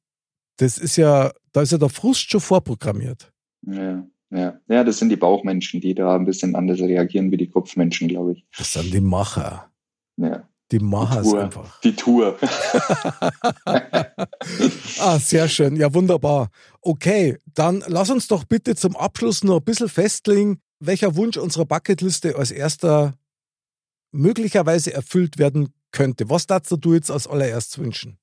Das 0.56 0.78
ist 0.78 0.96
ja, 0.96 1.32
da 1.52 1.62
ist 1.62 1.72
ja 1.72 1.78
der 1.78 1.88
Frust 1.88 2.30
schon 2.30 2.40
vorprogrammiert. 2.40 3.32
Ja, 3.66 4.06
ja. 4.30 4.60
ja, 4.68 4.84
das 4.84 4.98
sind 4.98 5.10
die 5.10 5.16
Bauchmenschen, 5.16 5.80
die 5.80 5.94
da 5.94 6.14
ein 6.16 6.24
bisschen 6.24 6.54
anders 6.56 6.80
reagieren 6.80 7.30
wie 7.30 7.36
die 7.36 7.48
Kopfmenschen, 7.48 8.08
glaube 8.08 8.32
ich. 8.32 8.46
Das 8.56 8.72
sind 8.72 8.92
die 8.92 9.00
Macher. 9.00 9.70
Ja. 10.16 10.48
Die 10.72 10.78
Macher 10.78 11.22
Die 11.22 11.28
Tour. 11.28 11.42
einfach. 11.42 11.80
Die 11.80 11.96
Tour. 11.96 12.38
Ah, 14.98 15.18
sehr 15.18 15.48
schön. 15.48 15.76
Ja, 15.76 15.92
wunderbar. 15.94 16.48
Okay, 16.80 17.38
dann 17.54 17.82
lass 17.86 18.10
uns 18.10 18.28
doch 18.28 18.44
bitte 18.44 18.74
zum 18.76 18.96
Abschluss 18.96 19.42
noch 19.42 19.58
ein 19.58 19.64
bisschen 19.64 19.88
festlegen, 19.88 20.60
welcher 20.80 21.16
Wunsch 21.16 21.36
unserer 21.36 21.64
Bucketliste 21.64 22.36
als 22.36 22.50
erster 22.50 23.14
möglicherweise 24.12 24.92
erfüllt 24.92 25.38
werden 25.38 25.74
könnte. 25.90 26.30
Was 26.30 26.46
darfst 26.46 26.74
du 26.80 26.94
jetzt 26.94 27.10
als 27.10 27.26
allererstes 27.26 27.78
wünschen? 27.78 28.18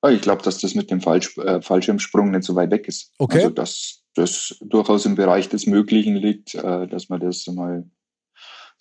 Aber 0.00 0.12
ich 0.12 0.20
glaube, 0.20 0.42
dass 0.42 0.58
das 0.58 0.74
mit 0.74 0.90
dem 0.90 1.00
Fallsch 1.00 1.36
äh, 1.38 1.62
Fallschirmsprung 1.62 2.30
nicht 2.30 2.44
so 2.44 2.54
weit 2.56 2.70
weg 2.70 2.88
ist. 2.88 3.12
Okay. 3.18 3.38
Also, 3.38 3.50
dass 3.50 4.02
das 4.14 4.56
durchaus 4.60 5.06
im 5.06 5.14
Bereich 5.14 5.48
des 5.48 5.66
Möglichen 5.66 6.16
liegt, 6.16 6.54
äh, 6.54 6.86
dass 6.86 7.08
man 7.08 7.20
das 7.20 7.46
mal 7.46 7.88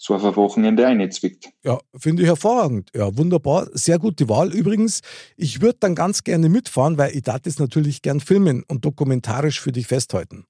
so 0.04 0.16
auf 0.16 0.26
ein 0.26 0.36
Wochenende 0.36 0.86
einzwickt. 0.86 1.48
Ja, 1.64 1.80
finde 1.96 2.24
ich 2.24 2.28
hervorragend. 2.28 2.90
Ja, 2.94 3.18
wunderbar. 3.18 3.70
Sehr 3.72 4.00
gute 4.00 4.28
Wahl. 4.28 4.54
Übrigens, 4.54 5.00
ich 5.38 5.62
würde 5.62 5.78
dann 5.80 5.96
ganz 5.96 6.26
gerne 6.26 6.50
mitfahren, 6.50 6.98
weil 6.98 7.16
ich 7.16 7.24
das 7.24 7.58
natürlich 7.58 8.02
gern 8.02 8.20
filmen 8.20 8.66
und 8.68 8.84
dokumentarisch 8.84 9.62
für 9.62 9.72
dich 9.72 9.88
festhalten. 9.88 10.44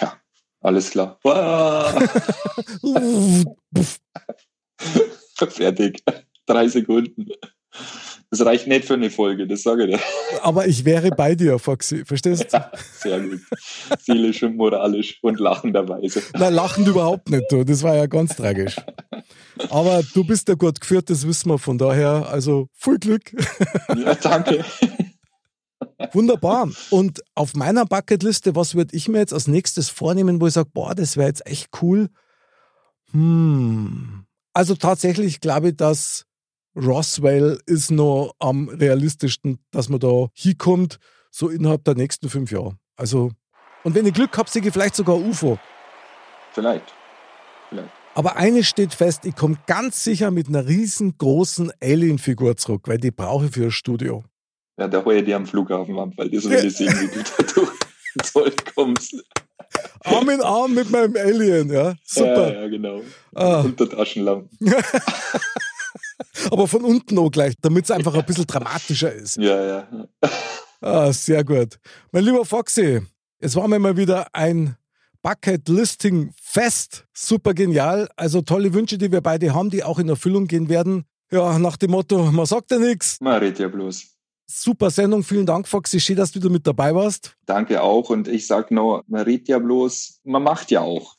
Ja, 0.00 0.16
alles 0.60 0.90
klar. 0.90 1.18
Fertig. 5.48 6.04
Drei 6.46 6.68
Sekunden. 6.68 7.26
Das 8.32 8.46
reicht 8.46 8.66
nicht 8.66 8.86
für 8.86 8.94
eine 8.94 9.10
Folge, 9.10 9.46
das 9.46 9.62
sage 9.62 9.84
ich 9.84 9.90
dir. 9.94 10.00
Aber 10.40 10.66
ich 10.66 10.86
wäre 10.86 11.10
bei 11.10 11.34
dir, 11.34 11.58
Foxy. 11.58 12.02
Verstehst 12.06 12.50
du? 12.50 12.70
Sehr 12.98 13.20
gut. 13.20 13.40
Seelisch 14.00 14.42
und 14.42 14.56
moralisch 14.56 15.18
und 15.20 15.38
lachenderweise. 15.38 16.22
Na, 16.32 16.48
lachend 16.48 16.88
überhaupt 16.88 17.28
nicht, 17.28 17.44
du. 17.50 17.62
Das 17.62 17.82
war 17.82 17.94
ja 17.94 18.06
ganz 18.06 18.34
tragisch. 18.34 18.76
Aber 19.68 20.02
du 20.14 20.24
bist 20.24 20.48
ja 20.48 20.54
gut 20.54 20.80
geführt, 20.80 21.10
das 21.10 21.26
wissen 21.26 21.50
wir. 21.50 21.58
Von 21.58 21.76
daher, 21.76 22.26
also 22.30 22.68
viel 22.72 22.98
Glück. 22.98 23.34
Ja, 23.94 24.14
danke. 24.14 24.64
Wunderbar. 26.12 26.70
Und 26.88 27.20
auf 27.34 27.52
meiner 27.52 27.84
Bucketliste, 27.84 28.56
was 28.56 28.74
würde 28.74 28.96
ich 28.96 29.08
mir 29.08 29.18
jetzt 29.18 29.34
als 29.34 29.46
nächstes 29.46 29.90
vornehmen, 29.90 30.40
wo 30.40 30.46
ich 30.46 30.54
sage, 30.54 30.70
boah, 30.72 30.94
das 30.94 31.18
wäre 31.18 31.28
jetzt 31.28 31.46
echt 31.46 31.68
cool? 31.82 32.08
Hm. 33.10 34.24
Also 34.54 34.74
tatsächlich 34.74 35.40
glaube 35.40 35.68
ich, 35.68 35.76
dass 35.76 36.24
Roswell 36.76 37.60
ist 37.66 37.90
noch 37.90 38.34
am 38.38 38.68
realistischsten, 38.68 39.58
dass 39.70 39.88
man 39.88 40.00
da 40.00 40.28
hinkommt, 40.34 40.98
so 41.30 41.48
innerhalb 41.48 41.84
der 41.84 41.94
nächsten 41.94 42.28
fünf 42.28 42.50
Jahre. 42.50 42.76
Also, 42.96 43.30
und 43.84 43.94
wenn 43.94 44.06
ich 44.06 44.14
Glück 44.14 44.36
habe, 44.38 44.48
sehe 44.48 44.62
ich 44.62 44.72
vielleicht 44.72 44.94
sogar 44.94 45.16
UFO. 45.16 45.58
Vielleicht. 46.52 46.94
Vielleicht. 47.68 47.90
Aber 48.14 48.36
eines 48.36 48.68
steht 48.68 48.92
fest, 48.92 49.24
ich 49.24 49.34
komme 49.34 49.56
ganz 49.66 50.04
sicher 50.04 50.30
mit 50.30 50.48
einer 50.48 50.66
riesengroßen 50.66 51.72
Alien-Figur 51.82 52.56
zurück, 52.56 52.82
weil 52.86 52.98
die 52.98 53.10
brauche 53.10 53.46
ich 53.46 53.52
für 53.52 53.64
ein 53.64 53.70
Studio. 53.70 54.24
Ja, 54.78 54.88
da 54.88 55.04
hole 55.04 55.18
ich 55.18 55.24
dir 55.24 55.36
am 55.36 55.46
Flughafen 55.46 55.98
ab, 55.98 56.10
weil 56.16 56.30
das 56.30 56.48
will 56.48 56.64
ich 56.64 56.76
sehen, 56.76 56.92
wie 57.00 57.06
du 57.06 57.22
da 57.22 57.52
durch 57.54 57.72
ins 58.14 58.32
Zoll 58.32 58.52
kommst. 58.74 59.14
Arm 60.04 60.28
in 60.28 60.40
Arm 60.42 60.74
mit 60.74 60.90
meinem 60.90 61.16
Alien, 61.16 61.70
ja. 61.70 61.94
Super. 62.04 62.52
Ja, 62.52 62.62
ja 62.62 62.68
genau. 62.68 63.00
Ah. 63.34 63.60
Unter 63.60 63.88
Taschenlampen. 63.88 64.50
Aber 66.52 66.68
von 66.68 66.84
unten 66.84 67.18
auch 67.18 67.30
gleich, 67.30 67.54
damit 67.62 67.86
es 67.86 67.90
einfach 67.90 68.12
ein 68.12 68.26
bisschen 68.26 68.46
dramatischer 68.46 69.10
ist. 69.10 69.38
Ja, 69.38 69.64
ja. 69.64 69.88
Ah, 70.82 71.10
sehr 71.10 71.42
gut. 71.44 71.78
Mein 72.10 72.24
lieber 72.24 72.44
Foxy, 72.44 73.00
es 73.38 73.56
war 73.56 73.66
mir 73.68 73.78
mal 73.78 73.96
wieder 73.96 74.26
ein 74.34 74.76
Bucket 75.22 75.66
Listing 75.70 76.34
Fest. 76.38 77.06
Super 77.14 77.54
genial. 77.54 78.10
Also 78.16 78.42
tolle 78.42 78.74
Wünsche, 78.74 78.98
die 78.98 79.10
wir 79.10 79.22
beide 79.22 79.54
haben, 79.54 79.70
die 79.70 79.82
auch 79.82 79.98
in 79.98 80.10
Erfüllung 80.10 80.46
gehen 80.46 80.68
werden. 80.68 81.06
Ja, 81.30 81.58
nach 81.58 81.78
dem 81.78 81.92
Motto, 81.92 82.30
man 82.30 82.44
sagt 82.44 82.70
ja 82.70 82.78
nichts. 82.78 83.16
Man 83.22 83.38
redet 83.38 83.58
ja 83.58 83.68
bloß. 83.68 84.08
Super 84.44 84.90
Sendung. 84.90 85.22
Vielen 85.22 85.46
Dank, 85.46 85.66
Foxy. 85.66 86.00
Schön, 86.00 86.16
dass 86.16 86.32
du 86.32 86.40
wieder 86.40 86.50
mit 86.50 86.66
dabei 86.66 86.94
warst. 86.94 87.34
Danke 87.46 87.80
auch. 87.80 88.10
Und 88.10 88.28
ich 88.28 88.46
sag 88.46 88.70
noch, 88.70 89.02
man 89.06 89.22
redet 89.22 89.48
ja 89.48 89.58
bloß, 89.58 90.20
man 90.24 90.42
macht 90.42 90.70
ja 90.70 90.82
auch. 90.82 91.16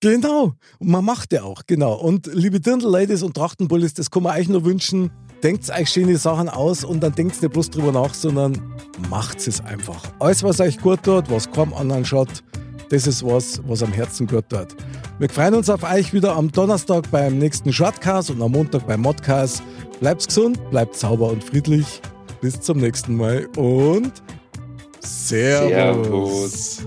Genau. 0.00 0.52
Man 0.78 1.04
macht 1.04 1.32
ja 1.32 1.42
auch, 1.42 1.62
genau. 1.66 1.94
Und 1.94 2.26
liebe 2.32 2.60
Dirndl-Ladies 2.60 3.22
und 3.22 3.34
Trachtenbullis, 3.34 3.94
das 3.94 4.10
kann 4.10 4.22
man 4.22 4.38
euch 4.38 4.48
nur 4.48 4.64
wünschen. 4.64 5.10
Denkt 5.42 5.70
euch 5.70 5.90
schöne 5.90 6.16
Sachen 6.16 6.48
aus 6.48 6.84
und 6.84 7.00
dann 7.02 7.14
denkt 7.14 7.40
nicht 7.40 7.52
bloß 7.52 7.70
drüber 7.70 7.92
nach, 7.92 8.14
sondern 8.14 8.60
macht 9.10 9.46
es 9.46 9.60
einfach. 9.60 10.02
Alles, 10.18 10.42
was 10.42 10.60
euch 10.60 10.78
gut 10.78 11.02
tut, 11.02 11.30
was 11.30 11.50
kaum 11.50 11.72
anderen 11.74 12.04
schaut, 12.04 12.42
das 12.90 13.06
ist 13.06 13.24
was, 13.24 13.60
was 13.66 13.82
am 13.82 13.92
Herzen 13.92 14.26
gut 14.26 14.48
tut. 14.48 14.68
Wir 15.18 15.28
freuen 15.28 15.54
uns 15.54 15.70
auf 15.70 15.82
euch 15.82 16.12
wieder 16.12 16.36
am 16.36 16.52
Donnerstag 16.52 17.10
beim 17.10 17.38
nächsten 17.38 17.72
Shortcast 17.72 18.30
und 18.30 18.42
am 18.42 18.52
Montag 18.52 18.86
beim 18.86 19.00
Modcast. 19.00 19.62
Bleibt 20.00 20.26
gesund, 20.26 20.58
bleibt 20.70 20.94
sauber 20.94 21.30
und 21.30 21.42
friedlich. 21.42 22.00
Bis 22.40 22.60
zum 22.60 22.78
nächsten 22.78 23.16
Mal 23.16 23.46
und 23.56 24.12
Servus. 25.00 26.76
Servus. 26.76 26.86